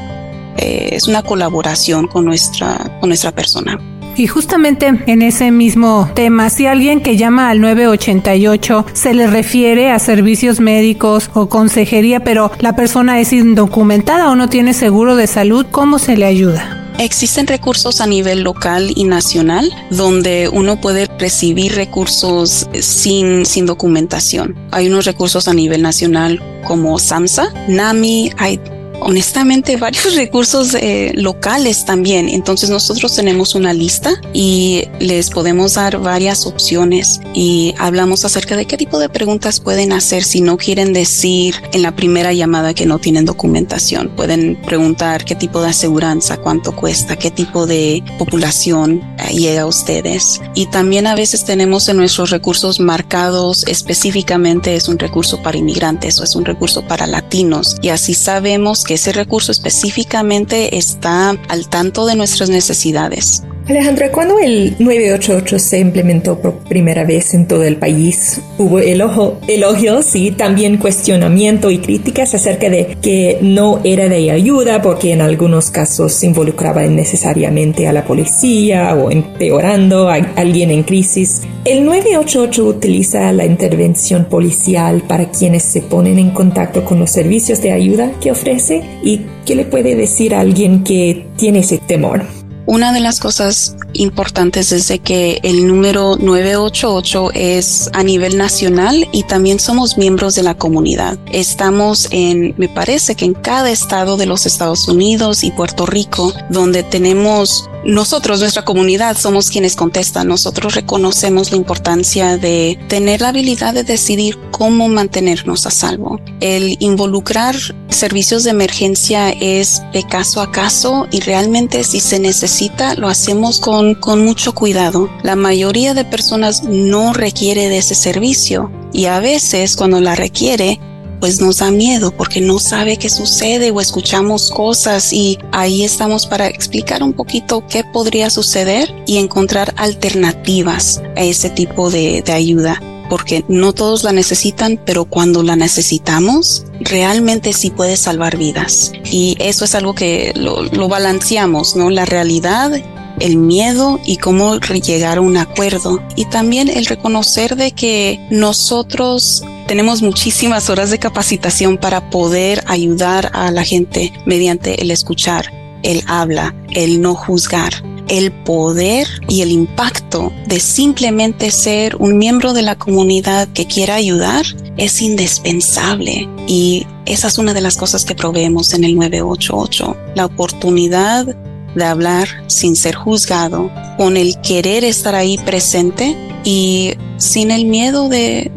eh, 0.58 0.90
es 0.94 1.08
una 1.08 1.22
colaboración 1.22 2.08
con 2.08 2.26
nuestra 2.26 2.98
con 3.00 3.10
nuestra 3.10 3.32
persona. 3.32 3.80
Y 4.22 4.28
justamente 4.28 4.86
en 5.08 5.24
ese 5.24 5.50
mismo 5.50 6.08
tema, 6.14 6.52
si 6.52 6.68
alguien 6.68 7.02
que 7.02 7.18
llama 7.18 7.50
al 7.50 7.60
988 7.60 8.86
se 8.94 9.16
le 9.16 9.26
refiere 9.26 9.90
a 9.90 9.98
servicios 9.98 10.60
médicos 10.60 11.32
o 11.34 11.50
consejería, 11.50 12.24
pero 12.24 12.52
la 12.60 12.76
persona 12.76 13.20
es 13.20 13.34
indocumentada 13.34 14.30
o 14.30 14.36
no 14.36 14.48
tiene 14.48 14.76
seguro 14.76 15.16
de 15.16 15.26
salud, 15.26 15.66
¿cómo 15.72 15.98
se 15.98 16.18
le 16.18 16.26
ayuda? 16.28 16.94
Existen 17.00 17.48
recursos 17.48 18.00
a 18.00 18.06
nivel 18.06 18.44
local 18.44 18.92
y 18.96 19.06
nacional 19.06 19.74
donde 19.90 20.50
uno 20.54 20.80
puede 20.80 21.08
recibir 21.18 21.74
recursos 21.74 22.70
sin, 22.80 23.44
sin 23.48 23.66
documentación. 23.66 24.56
Hay 24.70 24.88
unos 24.88 25.06
recursos 25.06 25.48
a 25.48 25.56
nivel 25.56 25.82
nacional 25.82 26.44
como 26.64 27.00
SAMSA, 27.00 27.52
NAMI, 27.68 28.34
hay 28.38 28.60
honestamente 29.02 29.78
varios 29.78 30.16
recursos 30.16 30.74
eh, 30.74 31.12
locales 31.16 31.86
también. 31.86 32.30
Entonces 32.30 32.70
nosotros 32.70 33.16
tenemos 33.16 33.56
una 33.56 33.74
lista 33.74 34.14
y 34.34 34.84
les 35.00 35.30
podemos 35.30 35.74
dar 35.76 36.00
varias 36.00 36.46
opciones 36.46 37.20
y 37.34 37.74
hablamos 37.78 38.26
acerca 38.26 38.56
de 38.56 38.66
qué 38.66 38.78
tipo 38.78 39.00
de 39.00 39.10
preguntas 39.10 39.60
pueden 39.60 39.92
hacer 39.94 40.24
si 40.24 40.42
no 40.42 40.58
quieren 40.58 40.94
decir 40.94 41.56
en 41.74 41.82
la 41.82 41.96
primera 41.96 42.34
llamada 42.34 42.74
que 42.74 42.86
no 42.86 43.00
tienen 43.00 43.26
documentación. 43.26 44.10
Pueden 44.16 44.62
preguntar 44.62 45.26
qué 45.26 45.36
tipo 45.36 45.62
de 45.62 45.70
aseguranza, 45.70 46.38
cuánto 46.38 46.76
cuesta, 46.76 47.16
qué 47.16 47.32
tipo 47.32 47.68
de 47.68 48.04
población 48.18 49.02
eh, 49.20 49.34
llega 49.34 49.64
a 49.64 49.66
ustedes. 49.66 50.42
Y 50.56 50.68
también 50.68 51.08
a 51.08 51.16
veces 51.16 51.44
tenemos 51.44 51.90
en 51.90 51.98
nuestros 51.98 52.30
recursos 52.30 52.80
marcados 52.80 53.66
específicamente 53.68 54.76
es 54.76 54.88
un 54.88 55.00
recurso 55.00 55.42
para 55.42 55.58
inmigrantes 55.58 56.20
o 56.20 56.24
es 56.24 56.36
un 56.36 56.46
recurso 56.46 56.82
para 56.88 57.08
latinos 57.08 57.78
y 57.82 57.90
así 57.90 58.14
sabemos 58.14 58.84
que 58.84 58.91
ese 58.94 59.12
recurso 59.12 59.52
específicamente 59.52 60.78
está 60.78 61.30
al 61.50 61.70
tanto 61.70 62.06
de 62.06 62.16
nuestras 62.16 62.50
necesidades. 62.50 63.44
Alejandra, 63.68 64.12
cuando 64.12 64.40
el 64.40 64.76
988 64.80 65.60
se 65.60 65.80
implementó 65.80 66.40
por 66.40 66.56
primera 66.60 67.06
vez 67.06 67.34
en 67.36 67.48
todo 67.48 67.64
el 67.64 67.78
país, 67.78 68.42
hubo 68.58 68.80
elogios 68.80 70.16
y 70.16 70.32
también 70.32 70.78
cuestionamiento 70.78 71.70
y 71.70 71.78
críticas 71.78 72.34
acerca 72.34 72.70
de 72.70 72.98
que 73.02 73.38
no 73.42 73.80
era 73.84 74.10
de 74.10 74.32
ayuda 74.32 74.82
porque 74.82 75.14
en 75.14 75.22
algunos 75.22 75.70
casos 75.70 76.22
involucraba 76.24 76.86
innecesariamente 76.86 77.88
a 77.88 77.94
la 77.94 78.04
policía 78.04 78.96
o 78.96 79.12
empeorando 79.12 80.10
a 80.10 80.16
alguien 80.36 80.72
en 80.72 80.84
crisis. 80.84 81.44
El 81.64 81.86
988 81.86 82.66
utiliza 82.66 83.32
la 83.32 83.46
intervención 83.46 84.26
policial 84.26 85.04
para 85.08 85.30
quienes 85.30 85.64
se 85.64 85.82
ponen 85.82 86.18
en 86.18 86.32
contacto 86.32 86.84
con 86.84 87.00
los 87.00 87.12
servicios 87.12 87.62
de 87.62 87.72
ayuda 87.72 88.12
que 88.20 88.32
ofrece 88.32 88.82
y 89.04 89.22
qué 89.46 89.56
le 89.56 89.66
puede 89.66 89.96
decir 89.96 90.34
a 90.34 90.40
alguien 90.40 90.84
que 90.84 91.28
tiene 91.38 91.60
ese 91.60 91.78
temor. 91.78 92.41
Una 92.66 92.94
de 92.94 93.00
las 93.00 93.20
cosas 93.20 93.76
importantes 93.94 94.72
es 94.72 94.88
de 94.88 95.00
que 95.00 95.40
el 95.44 95.68
número 95.68 96.16
988 96.18 97.32
es 97.34 97.90
a 97.94 98.04
nivel 98.04 98.38
nacional 98.38 99.08
y 99.12 99.24
también 99.24 99.60
somos 99.60 99.98
miembros 99.98 100.36
de 100.36 100.44
la 100.44 100.56
comunidad. 100.56 101.18
Estamos 101.32 102.08
en, 102.12 102.54
me 102.58 102.70
parece 102.70 103.16
que 103.16 103.26
en 103.26 103.34
cada 103.34 103.72
estado 103.72 104.16
de 104.16 104.28
los 104.28 104.46
Estados 104.46 104.88
Unidos 104.88 105.44
y 105.44 105.52
Puerto 105.52 105.86
Rico, 105.86 106.34
donde 106.50 106.84
tenemos 106.84 107.68
nosotros, 107.84 108.40
nuestra 108.40 108.64
comunidad, 108.64 109.18
somos 109.18 109.50
quienes 109.50 109.76
contestan. 109.76 110.28
Nosotros 110.28 110.76
reconocemos 110.76 111.50
la 111.50 111.58
importancia 111.58 112.38
de 112.38 112.80
tener 112.88 113.22
la 113.22 113.30
habilidad 113.30 113.74
de 113.74 113.84
decidir 113.84 114.38
cómo 114.52 114.88
mantenernos 114.88 115.66
a 115.66 115.72
salvo. 115.72 116.22
El 116.42 116.78
involucrar 116.80 117.56
servicios 117.90 118.44
de 118.44 118.52
emergencia 118.52 119.32
es 119.32 119.82
de 119.94 120.04
caso 120.04 120.42
a 120.42 120.52
caso 120.52 121.08
y 121.12 121.22
realmente 121.22 121.84
si 121.84 122.00
se 122.00 122.20
necesita 122.20 122.51
lo 122.98 123.08
hacemos 123.08 123.60
con, 123.60 123.96
con 123.96 124.24
mucho 124.26 124.54
cuidado. 124.54 125.10
La 125.24 125.36
mayoría 125.36 125.94
de 125.94 126.06
personas 126.06 126.64
no 126.64 127.14
requiere 127.14 127.70
de 127.70 127.78
ese 127.78 127.96
servicio 127.96 128.72
y 128.92 129.06
a 129.06 129.20
veces 129.20 129.76
cuando 129.76 130.00
la 130.02 130.16
requiere 130.16 130.80
pues 131.22 131.40
nos 131.40 131.60
da 131.60 131.70
miedo 131.70 132.12
porque 132.12 132.42
no 132.42 132.58
sabe 132.60 132.98
qué 132.98 133.10
sucede 133.10 133.70
o 133.72 133.80
escuchamos 133.80 134.50
cosas 134.50 135.14
y 135.14 135.38
ahí 135.52 135.84
estamos 135.84 136.26
para 136.26 136.48
explicar 136.48 137.04
un 137.04 137.14
poquito 137.14 137.64
qué 137.68 137.84
podría 137.84 138.30
suceder 138.32 138.94
y 139.06 139.18
encontrar 139.18 139.74
alternativas 139.78 141.02
a 141.16 141.22
ese 141.22 141.52
tipo 141.52 141.92
de, 141.92 142.24
ayuda 142.28 142.82
porque 143.12 143.44
no 143.50 143.74
todos 143.74 144.06
la 144.06 144.14
necesitan, 144.14 144.80
pero 144.86 145.04
cuando 145.04 145.44
la 145.44 145.58
necesitamos, 145.58 146.64
realmente 146.80 147.52
sí 147.52 147.70
puede 147.70 147.98
salvar 147.98 148.38
vidas. 148.38 148.94
Y 149.04 149.36
eso 149.38 149.66
es 149.66 149.76
algo 149.76 149.94
que 149.94 150.32
lo, 150.34 150.88
balanceamos, 150.88 151.76
¿no? 151.76 151.90
La 151.90 152.06
realidad 152.06 152.72
el 153.20 153.36
miedo 153.36 154.00
y 154.06 154.16
cómo 154.16 154.58
llegar 154.60 155.18
a 155.18 155.22
un 155.22 155.36
acuerdo 155.36 156.02
y 156.16 156.24
también 156.24 156.70
el 156.70 156.86
reconocer 156.86 157.58
de 157.58 157.74
que 157.74 158.26
nosotros 158.32 159.44
tenemos 159.68 160.02
muchísimas 160.02 160.70
horas 160.70 160.90
de 160.90 160.98
capacitación 160.98 161.78
para 161.78 162.10
poder 162.10 162.64
ayudar 162.68 163.30
a 163.34 163.52
la 163.52 163.66
gente 163.66 164.14
mediante 164.26 164.82
el 164.82 164.90
escuchar, 164.90 165.52
el 165.84 166.02
habla, 166.08 166.56
el 166.70 167.02
no 167.02 167.14
juzgar, 167.14 167.74
el 168.12 168.34
poder 168.34 169.08
y 169.30 169.42
el 169.42 169.54
impacto 169.54 170.34
de 170.46 170.60
simplemente 170.60 171.50
ser 171.50 171.96
un 171.96 172.18
miembro 172.18 172.52
de 172.52 172.62
la 172.62 172.78
comunidad 172.78 173.48
que 173.48 173.66
quiera 173.66 173.96
ayudar 173.96 174.46
es 174.76 175.02
indispensable 175.02 176.28
y 176.46 176.86
esa 177.06 177.30
es 177.30 177.38
una 177.38 177.54
de 177.54 177.62
las 177.62 177.78
cosas 177.78 178.04
que 178.04 178.14
proveemos 178.14 178.74
en 178.74 178.84
el 178.84 178.98
988, 178.98 179.96
la 180.16 180.26
oportunidad 180.26 181.26
de 181.74 181.86
hablar 181.86 182.28
sin 182.48 182.76
ser 182.76 182.96
juzgado, 182.96 183.72
con 183.98 184.18
el 184.18 184.40
querer 184.42 184.84
estar 184.84 185.16
ahí 185.16 185.38
presente 185.38 186.18
y 186.44 186.92
sin 187.16 187.50
el 187.50 187.64
miedo 187.64 188.10
de, 188.10 188.52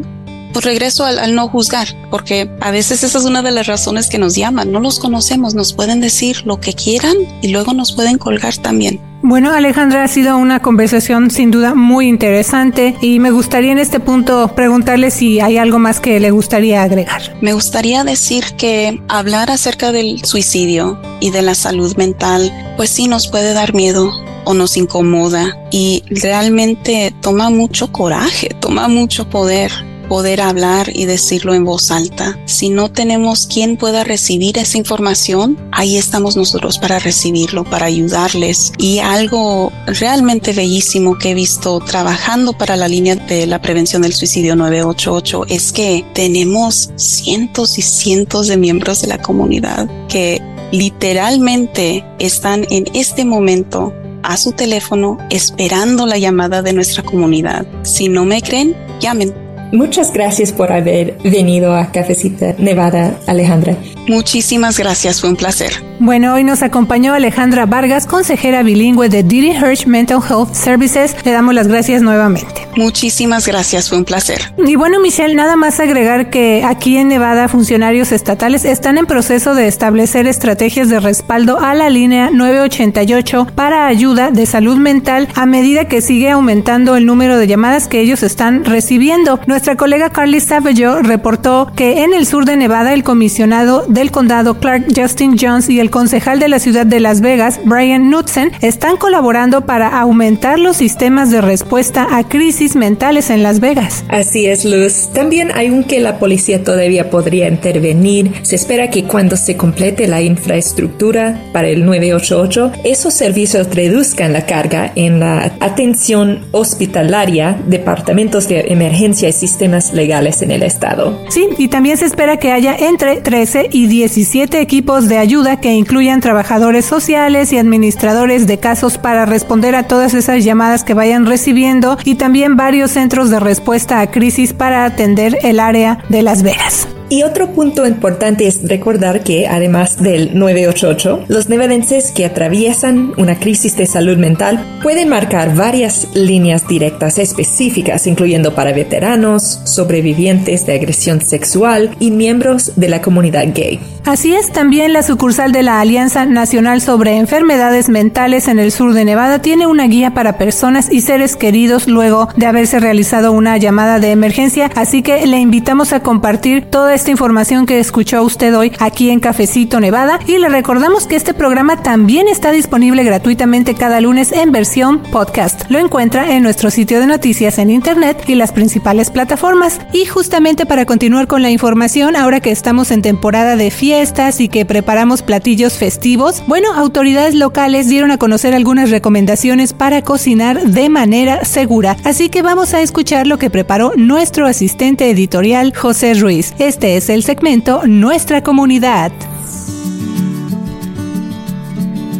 pues 0.53 0.65
regreso 0.65 1.05
al, 1.05 1.33
no 1.37 1.49
juzgar, 1.49 1.87
porque 2.11 2.51
a 2.61 2.73
veces 2.73 3.05
esa 3.05 3.19
es 3.19 3.25
una 3.25 3.43
de 3.43 3.53
las 3.53 3.69
razones 3.69 4.09
que 4.09 4.19
nos 4.19 4.35
llaman, 4.35 4.73
no 4.73 4.81
los 4.81 4.99
conocemos, 4.99 5.55
nos 5.55 5.75
pueden 5.75 6.01
decir 6.01 6.45
lo 6.45 6.59
que 6.59 6.73
quieran 6.73 7.15
y 7.41 7.49
luego 7.49 7.73
nos 7.73 7.93
pueden 7.93 8.19
colgar 8.19 8.57
también. 8.57 9.14
Bueno, 9.27 9.55
Alejandra, 9.55 10.05
ha 10.05 10.09
sido 10.09 10.37
una 10.37 10.61
conversación 10.61 11.31
sin 11.31 11.51
duda 11.51 11.75
muy 11.75 12.09
interesante 12.09 12.95
y 13.01 13.21
me 13.21 13.31
gustaría 13.31 13.73
en 13.73 13.79
este 13.79 13.99
punto 13.99 14.55
preguntarle 14.55 15.11
si 15.11 15.41
hay 15.41 15.57
algo 15.57 15.79
más 15.79 15.99
que 15.99 16.21
le 16.21 16.31
gustaría 16.31 16.83
agregar. 16.83 17.23
Me 17.41 17.55
gustaría 17.55 18.05
decir 18.05 18.45
que 18.59 19.01
hablar 19.09 19.51
acerca 19.51 19.93
del 19.93 20.23
suicidio 20.27 21.01
y 21.21 21.31
de 21.31 21.41
la 21.41 21.55
salud 21.55 21.97
mental, 21.97 22.53
pues 22.77 22.91
sí 22.91 23.09
nos 23.09 23.27
puede 23.27 23.55
dar 23.55 23.73
miedo 23.73 24.13
o 24.45 24.53
nos 24.53 24.77
incomoda 24.77 25.57
y 25.71 26.03
realmente 26.11 27.15
toma 27.23 27.49
mucho 27.49 27.91
coraje, 27.91 28.51
toma 28.61 28.89
mucho 28.89 29.31
poder 29.31 29.73
poder 30.09 30.41
hablar 30.41 30.91
y 30.95 31.07
decirlo 31.07 31.55
en 31.55 31.65
voz 31.65 31.91
alta. 31.91 32.39
Si 32.47 32.69
no 32.69 32.91
tenemos 32.91 33.47
quien 33.47 33.77
pueda 33.77 34.05
recibir 34.05 34.59
esa 34.59 34.79
información, 34.79 35.59
ahí 35.73 35.97
estamos 35.97 36.37
nosotros 36.37 36.79
para 36.79 36.99
recibirlo, 36.99 37.65
para 37.65 37.87
ayudarles. 37.87 38.73
Y 38.79 38.99
algo 38.99 39.73
realmente 39.87 40.53
bellísimo 40.53 41.19
que 41.19 41.31
he 41.31 41.35
visto 41.35 41.81
trabajando 41.81 42.53
para 42.53 42.77
la 42.77 42.89
línea 42.89 43.17
de 43.17 43.47
la 43.47 43.61
prevención 43.61 44.03
del 44.03 44.15
suicidio 44.15 44.57
988 44.57 45.47
es 45.49 45.73
que 45.73 46.05
tenemos 46.15 46.91
cientos 46.97 47.79
y 47.79 47.83
cientos 47.83 48.49
de 48.49 48.57
miembros 48.57 49.03
de 49.03 49.09
la 49.09 49.21
comunidad 49.21 49.89
que 50.09 50.41
literalmente 50.73 52.05
están 52.19 52.67
en 52.71 52.87
este 52.95 53.25
momento 53.25 53.93
a 54.23 54.37
su 54.37 54.53
teléfono 54.53 55.19
esperando 55.31 56.07
la 56.07 56.19
llamada 56.19 56.63
de 56.63 56.73
nuestra 56.73 57.03
comunidad. 57.03 57.67
Si 57.83 58.09
no 58.09 58.25
me 58.25 58.43
creen, 58.43 58.75
llamen. 59.01 59.44
Muchas 59.73 60.13
gracias 60.13 60.53
por 60.53 60.73
haber 60.73 61.17
venido 61.25 61.75
a 61.75 61.91
Cafecita 61.91 62.55
Nevada, 62.59 63.19
Alejandra. 63.27 63.77
Muchísimas 64.07 64.79
gracias, 64.79 65.21
fue 65.21 65.31
un 65.31 65.37
placer. 65.37 65.73
Bueno, 65.99 66.35
hoy 66.35 66.45
nos 66.45 66.63
acompañó 66.63 67.15
Alejandra 67.15 67.67
Vargas, 67.67 68.07
consejera 68.07 68.63
bilingüe 68.63 69.09
de 69.09 69.23
Didi 69.23 69.53
Hirsch 69.53 69.87
Mental 69.87 70.21
Health 70.29 70.53
Services. 70.53 71.17
Le 71.25 71.33
damos 71.33 71.55
las 71.55 71.69
gracias 71.69 72.03
nuevamente. 72.03 72.69
Muchísimas 72.77 73.47
gracias, 73.47 73.89
fue 73.89 73.99
un 73.99 74.05
placer. 74.05 74.41
Y 74.59 74.77
bueno, 74.77 75.01
Michelle, 75.01 75.35
nada 75.35 75.57
más 75.57 75.79
agregar 75.81 76.31
que 76.31 76.65
aquí 76.65 76.97
en 76.97 77.09
Nevada 77.09 77.49
funcionarios 77.49 78.13
estatales 78.13 78.65
están 78.65 78.99
en 78.99 79.07
proceso 79.07 79.55
de 79.55 79.69
establecer 79.69 80.27
estrategias 80.27 80.89
de 80.89 81.01
respaldo 81.01 81.61
a 81.61 81.75
la 81.75 81.89
línea 81.89 82.31
988 82.31 83.47
para 83.55 83.87
ayuda 83.87 84.31
de 84.31 84.47
salud 84.47 84.77
mental 84.77 85.29
a 85.35 85.47
medida 85.47 85.87
que 85.87 86.01
sigue 86.01 86.31
aumentando 86.31 86.97
el 86.97 87.07
número 87.07 87.39
de 87.39 87.47
llamadas 87.47 87.89
que 87.89 88.01
ellos 88.01 88.23
están 88.23 88.65
recibiendo. 88.65 89.41
Nuestra 89.55 89.77
colega 89.77 90.11
Carly 90.11 90.41
Savage 90.41 91.03
reportó 91.03 91.71
que 91.77 92.03
en 92.03 92.13
el 92.13 92.27
sur 92.27 92.45
de 92.45 92.57
Nevada 92.57 92.93
el 92.93 93.05
comisionado 93.05 93.85
del 93.87 94.11
condado 94.11 94.59
Clark 94.59 94.87
Justin 94.97 95.37
Jones 95.41 95.71
y 95.71 95.79
el 95.79 95.91
concejal 95.91 96.41
de 96.41 96.49
la 96.49 96.59
ciudad 96.59 96.85
de 96.85 96.99
Las 96.99 97.21
Vegas, 97.21 97.61
Brian 97.65 98.09
Knudsen, 98.09 98.51
están 98.63 98.97
colaborando 98.97 99.65
para 99.65 100.01
aumentar 100.01 100.59
los 100.59 100.79
sistemas 100.79 101.31
de 101.31 101.41
respuesta 101.41 102.09
a 102.11 102.25
crisis 102.25 102.75
mentales 102.75 103.31
en 103.31 103.45
Las 103.45 103.61
Vegas. 103.61 104.05
Así 104.09 104.47
es, 104.47 104.65
Luz. 104.65 105.11
También 105.15 105.53
hay 105.55 105.71
un 105.71 105.85
que 105.85 106.01
la 106.01 106.19
policía 106.19 106.65
todavía 106.65 107.09
podría 107.09 107.47
intervenir. 107.47 108.33
Se 108.43 108.57
espera 108.57 108.91
que 108.91 109.05
cuando 109.05 109.37
se 109.37 109.57
complete 109.57 110.09
la 110.09 110.21
infraestructura 110.21 111.41
para 111.53 111.69
el 111.69 111.85
988, 111.85 112.73
esos 112.83 113.15
servicios 113.15 113.73
reduzcan 113.73 114.33
la 114.33 114.47
carga 114.47 114.91
en 114.97 115.21
la 115.21 115.53
atención 115.61 116.45
hospitalaria, 116.51 117.57
departamentos 117.69 118.49
de 118.49 118.73
emergencia 118.73 119.29
y 119.29 119.44
sistemas 119.47 119.93
legales 119.93 120.41
en 120.41 120.51
el 120.51 120.63
estado. 120.63 121.21
Sí, 121.29 121.49
y 121.59 121.69
también 121.69 121.97
se 121.97 122.07
espera 122.07 122.39
que 122.39 122.51
haya 122.51 122.75
entre 122.75 123.21
13 123.21 123.69
y 123.71 123.87
17 123.89 124.61
equipos 124.61 125.09
de 125.09 125.19
ayuda 125.19 125.61
que 125.61 125.73
incluyan 125.73 126.21
trabajadores 126.21 126.87
sociales 126.87 127.53
y 127.53 127.59
administradores 127.59 128.47
de 128.47 128.59
casos 128.59 128.97
para 128.97 129.27
responder 129.27 129.75
a 129.75 129.87
todas 129.87 130.15
esas 130.15 130.45
llamadas 130.45 130.83
que 130.83 130.95
vayan 130.95 131.27
recibiendo 131.27 131.99
y 132.05 132.15
también 132.15 132.57
varios 132.57 132.93
centros 132.93 133.29
de 133.29 133.41
respuesta 133.41 134.01
a 134.01 134.11
crisis 134.11 134.53
para 134.55 134.87
atender 134.87 135.39
el 135.43 135.61
área 135.61 135.99
de 136.09 136.23
Las 136.23 136.43
Vegas. 136.43 136.89
Y 137.15 137.23
otro 137.23 137.53
punto 137.53 137.87
importante 137.87 138.49
es 138.49 138.69
recordar 138.69 139.23
que, 139.23 139.47
además 139.47 140.03
del 140.03 140.37
988, 140.37 141.27
los 141.29 141.49
nevadenses 141.49 142.11
que 142.11 142.25
atraviesan 142.25 143.13
una 143.17 143.39
crisis 143.39 143.77
de 143.77 143.87
salud 143.87 144.17
mental 144.17 144.81
pueden 144.83 145.11
marcar 145.11 145.55
varias 145.55 146.09
líneas 146.17 146.67
directas 146.67 147.19
específicas, 147.19 148.09
incluyendo 148.09 148.57
para 148.57 148.73
veteranos, 148.73 149.61
sobrevivientes 149.63 150.67
de 150.67 150.75
agresión 150.75 151.21
sexual 151.21 151.95
y 152.01 152.11
miembros 152.11 152.73
de 152.75 152.89
la 152.89 153.01
comunidad 153.01 153.45
gay. 153.55 153.79
Así 154.05 154.35
es, 154.35 154.53
también 154.53 154.93
la 154.93 155.03
sucursal 155.03 155.53
de 155.53 155.63
la 155.63 155.81
Alianza 155.81 156.27
Nacional 156.27 156.83
sobre 156.83 157.17
Enfermedades 157.17 157.89
Mentales 157.89 158.49
en 158.49 158.59
el 158.59 158.71
sur 158.71 158.93
de 158.93 159.05
Nevada 159.07 159.41
tiene 159.41 159.67
una 159.67 159.87
guía 159.87 160.13
para 160.13 160.37
personas 160.37 160.93
y 160.93 161.01
seres 161.01 161.37
queridos 161.37 161.89
luego 161.89 162.29
de 162.37 162.45
haberse 162.45 162.81
realizado 162.81 163.33
una 163.33 163.57
llamada 163.57 164.01
de 164.01 164.11
emergencia, 164.11 164.71
así 164.75 165.01
que 165.01 165.27
le 165.27 165.39
invitamos 165.39 165.95
a 165.95 166.01
compartir 166.01 166.67
toda 166.67 166.93
esta 166.93 167.04
información 167.11 167.67
que 167.67 167.79
escuchó 167.79 168.23
usted 168.23 168.57
hoy 168.57 168.73
aquí 168.79 169.11
en 169.11 169.21
Cafecito 169.21 169.81
Nevada 169.81 170.19
y 170.27 170.39
le 170.39 170.49
recordamos 170.49 171.07
que 171.07 171.17
este 171.17 171.35
programa 171.35 171.83
también 171.83 172.29
está 172.29 172.51
disponible 172.51 173.05
gratuitamente 173.05 173.75
cada 173.75 174.01
lunes 174.01 174.33
en 174.33 174.53
versión 174.53 175.01
podcast. 175.01 175.63
Lo 175.71 175.79
encuentra 175.79 176.33
en 176.33 176.43
nuestro 176.43 176.71
sitio 176.71 177.01
de 177.01 177.07
noticias 177.07 177.59
en 177.59 177.71
internet 177.71 178.25
y 178.27 178.35
las 178.35 178.53
principales 178.53 179.11
plataformas. 179.11 179.81
Y 179.93 180.07
justamente 180.07 180.67
para 180.67 180.87
continuar 180.87 181.27
con 181.27 181.43
la 181.43 181.51
información, 181.51 182.17
ahora 182.17 182.41
que 182.41 182.51
estamos 182.51 182.91
en 182.91 183.03
temporada 183.03 183.57
de 183.57 183.71
fiestas 183.71 184.41
y 184.41 184.49
que 184.49 184.65
preparamos 184.65 185.23
platillos 185.23 185.75
festivos, 185.75 186.43
bueno, 186.47 186.75
autoridades 186.75 187.35
locales 187.35 187.89
dieron 187.89 188.11
a 188.11 188.19
conocer 188.19 188.55
algunas 188.55 188.91
recomendaciones 188.91 189.73
para 189.73 190.03
cocinar 190.03 190.63
de 190.63 190.89
manera 190.89 191.45
segura. 191.45 191.97
Así 192.05 192.29
que 192.29 192.43
vamos 192.43 192.75
a 192.75 192.83
escuchar 192.83 193.27
lo 193.27 193.39
que 193.39 193.51
preparó 193.51 193.93
nuestro 193.97 194.47
asistente 194.47 195.11
editorial 195.11 195.75
José 195.75 196.15
Ruiz. 196.15 196.55
Este 196.59 196.84
es 196.85 197.09
el 197.09 197.23
segmento 197.23 197.87
Nuestra 197.87 198.43
Comunidad. 198.43 199.11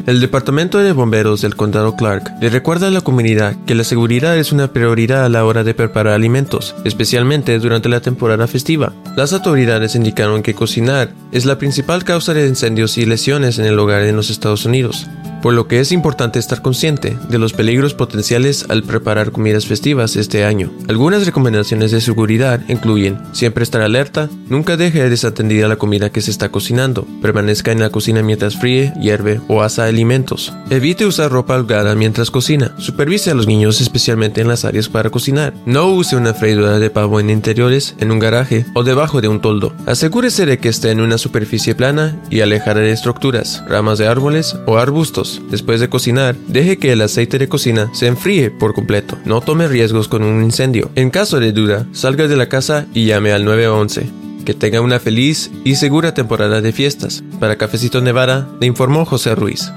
El 0.07 0.21
Departamento 0.21 0.79
de 0.79 0.93
Bomberos 0.93 1.43
del 1.43 1.55
Condado 1.55 1.97
Clark 1.97 2.33
le 2.41 2.49
recuerda 2.49 2.89
a 2.89 2.91
la 2.91 3.03
comunidad 3.03 3.57
que 3.67 3.75
la 3.75 3.85
seguridad 3.85 4.39
es 4.39 4.53
una 4.53 4.69
prioridad 4.73 5.27
a 5.27 5.29
la 5.29 5.45
hora 5.45 5.65
de 5.65 5.75
preparar 5.75 6.15
alimentos, 6.15 6.75
especialmente 6.85 7.59
durante 7.59 7.91
la 7.91 8.01
temporada 8.01 8.47
festiva. 8.47 8.95
Las 9.17 9.35
autoridades 9.35 9.97
indicaron 9.97 10.43
que 10.43 10.55
cocinar 10.55 11.13
es 11.31 11.45
la 11.45 11.59
principal 11.59 12.03
causa 12.05 12.33
de 12.33 12.49
incendios 12.49 12.97
y 12.97 13.05
lesiones 13.05 13.59
en 13.59 13.67
el 13.67 13.79
hogar 13.79 14.03
en 14.03 14.17
los 14.17 14.31
Estados 14.31 14.65
Unidos 14.65 15.07
por 15.45 15.53
lo 15.53 15.69
que 15.69 15.79
es 15.79 15.93
importante 15.93 16.39
estar 16.39 16.63
consciente 16.63 17.19
de 17.29 17.39
los 17.39 17.53
peligros 17.53 17.93
potenciales 17.93 18.65
al 18.71 18.83
preparar 18.83 19.31
comidas 19.31 19.67
festivas 19.67 20.17
este 20.17 20.47
año. 20.47 20.73
Algunas 20.89 21.27
recomendaciones 21.27 21.91
de 21.91 22.01
seguridad 22.01 22.63
incluyen 22.67 23.21
siempre 23.33 23.63
estar 23.63 23.83
alerta, 23.83 24.31
nunca 24.49 24.79
deje 24.79 25.07
desatendida 25.11 25.69
la 25.69 25.77
comida 25.77 26.09
que 26.09 26.23
se 26.23 26.31
está 26.31 26.49
cocinando, 26.49 27.07
permanezca 27.21 27.73
en 27.73 27.81
la 27.81 27.91
cocina 27.91 28.23
mientras 28.23 28.57
fríe, 28.57 28.95
hierve 28.99 29.43
o 29.47 29.61
asa 29.61 29.85
alimentos, 29.85 30.55
evite 30.71 31.05
usar 31.05 31.31
ropa 31.31 31.57
holgada 31.57 31.95
mientras 31.95 32.31
cocina, 32.31 32.75
supervise 32.79 33.31
a 33.31 33.35
los 33.35 33.47
niños 33.47 33.83
especialmente 33.83 34.41
en 34.41 34.49
las 34.49 34.65
áreas 34.65 34.89
para 34.89 35.11
cocinar, 35.11 35.53
no 35.67 35.91
use 35.91 36.17
una 36.17 36.33
freidora 36.33 36.79
de 36.79 36.89
pavo 36.89 37.21
en 37.21 37.29
interiores, 37.29 37.97
en 37.99 38.13
un 38.13 38.19
garaje 38.19 38.65
o 38.75 38.83
debajo 38.83 39.21
de 39.21 39.29
un 39.29 39.43
toldo, 39.43 39.75
asegúrese 39.85 40.47
de 40.47 40.57
que 40.57 40.71
esté 40.71 40.91
en 40.91 41.03
una 41.03 41.19
superficie 41.19 41.75
plana 41.75 42.19
y 42.31 42.41
alejada 42.41 42.81
de 42.81 42.93
estructuras, 42.93 43.63
ramas 43.69 43.99
de 43.99 44.09
árboles 44.09 44.57
o 44.65 44.79
arbustos, 44.79 45.34
Después 45.51 45.81
de 45.81 45.89
cocinar, 45.89 46.37
deje 46.49 46.79
que 46.79 46.93
el 46.93 47.03
aceite 47.03 47.39
de 47.39 47.49
cocina 47.49 47.91
se 47.93 48.07
enfríe 48.07 48.51
por 48.51 48.75
completo. 48.75 49.19
No 49.25 49.41
tome 49.41 49.69
riesgos 49.69 50.09
con 50.09 50.23
un 50.23 50.43
incendio. 50.43 50.91
En 50.95 51.11
caso 51.11 51.41
de 51.41 51.53
duda, 51.53 51.87
salga 51.93 52.29
de 52.29 52.37
la 52.37 52.49
casa 52.49 52.87
y 52.95 53.07
llame 53.07 53.33
al 53.33 53.45
911. 53.45 54.07
Que 54.45 54.55
tenga 54.55 54.81
una 54.81 55.01
feliz 55.01 55.51
y 55.65 55.77
segura 55.77 56.15
temporada 56.15 56.61
de 56.61 56.73
fiestas. 56.73 57.23
Para 57.41 57.57
Cafecito 57.57 58.01
Nevada, 58.01 58.49
le 58.61 58.67
informó 58.67 59.05
José 59.05 59.35
Ruiz. 59.35 59.71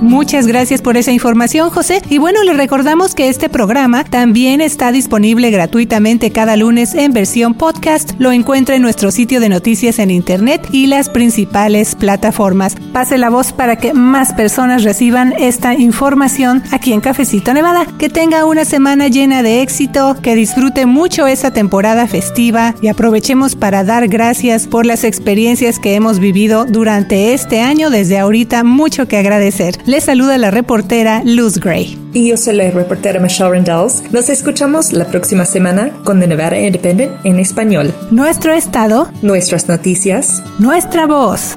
Muchas 0.00 0.46
gracias 0.46 0.80
por 0.80 0.96
esa 0.96 1.12
información, 1.12 1.68
José. 1.68 2.00
Y 2.08 2.16
bueno, 2.16 2.42
le 2.42 2.54
recordamos 2.54 3.14
que 3.14 3.28
este 3.28 3.50
programa 3.50 4.02
también 4.02 4.62
está 4.62 4.92
disponible 4.92 5.50
gratuitamente 5.50 6.30
cada 6.30 6.56
lunes 6.56 6.94
en 6.94 7.12
versión 7.12 7.52
podcast. 7.52 8.12
Lo 8.18 8.32
encuentra 8.32 8.76
en 8.76 8.82
nuestro 8.82 9.10
sitio 9.10 9.40
de 9.40 9.50
noticias 9.50 9.98
en 9.98 10.10
internet 10.10 10.66
y 10.72 10.86
las 10.86 11.10
principales 11.10 11.94
plataformas. 11.96 12.76
Pase 12.94 13.18
la 13.18 13.28
voz 13.28 13.52
para 13.52 13.76
que 13.76 13.92
más 13.92 14.32
personas 14.32 14.84
reciban 14.84 15.34
esta 15.38 15.74
información 15.74 16.62
aquí 16.70 16.94
en 16.94 17.02
Cafecito 17.02 17.52
Nevada. 17.52 17.86
Que 17.98 18.08
tenga 18.08 18.46
una 18.46 18.64
semana 18.64 19.08
llena 19.08 19.42
de 19.42 19.60
éxito, 19.60 20.16
que 20.22 20.34
disfrute 20.34 20.86
mucho 20.86 21.26
esa 21.26 21.52
temporada 21.52 22.06
festiva 22.06 22.74
y 22.80 22.88
aprovechemos 22.88 23.54
para 23.54 23.84
dar 23.84 24.08
gracias 24.08 24.66
por 24.66 24.86
las 24.86 25.04
experiencias 25.04 25.78
que 25.78 25.94
hemos 25.94 26.20
vivido 26.20 26.64
durante 26.64 27.34
este 27.34 27.60
año. 27.60 27.90
Desde 27.90 28.18
ahorita, 28.18 28.64
mucho 28.64 29.06
que 29.06 29.18
agradecer. 29.18 29.76
Les 29.90 30.04
saluda 30.04 30.38
la 30.38 30.52
reportera 30.52 31.20
Luz 31.24 31.58
Gray. 31.58 31.98
Y 32.14 32.28
yo 32.28 32.36
soy 32.36 32.54
la 32.54 32.70
reportera 32.70 33.18
Michelle 33.18 33.50
Rendells. 33.50 34.04
Nos 34.12 34.28
escuchamos 34.28 34.92
la 34.92 35.04
próxima 35.04 35.44
semana 35.44 35.90
con 36.04 36.20
The 36.20 36.28
Nevada 36.28 36.60
Independent 36.60 37.10
en 37.24 37.40
español. 37.40 37.92
Nuestro 38.12 38.52
estado, 38.52 39.10
nuestras 39.20 39.66
noticias, 39.66 40.44
nuestra 40.60 41.08
voz 41.08 41.56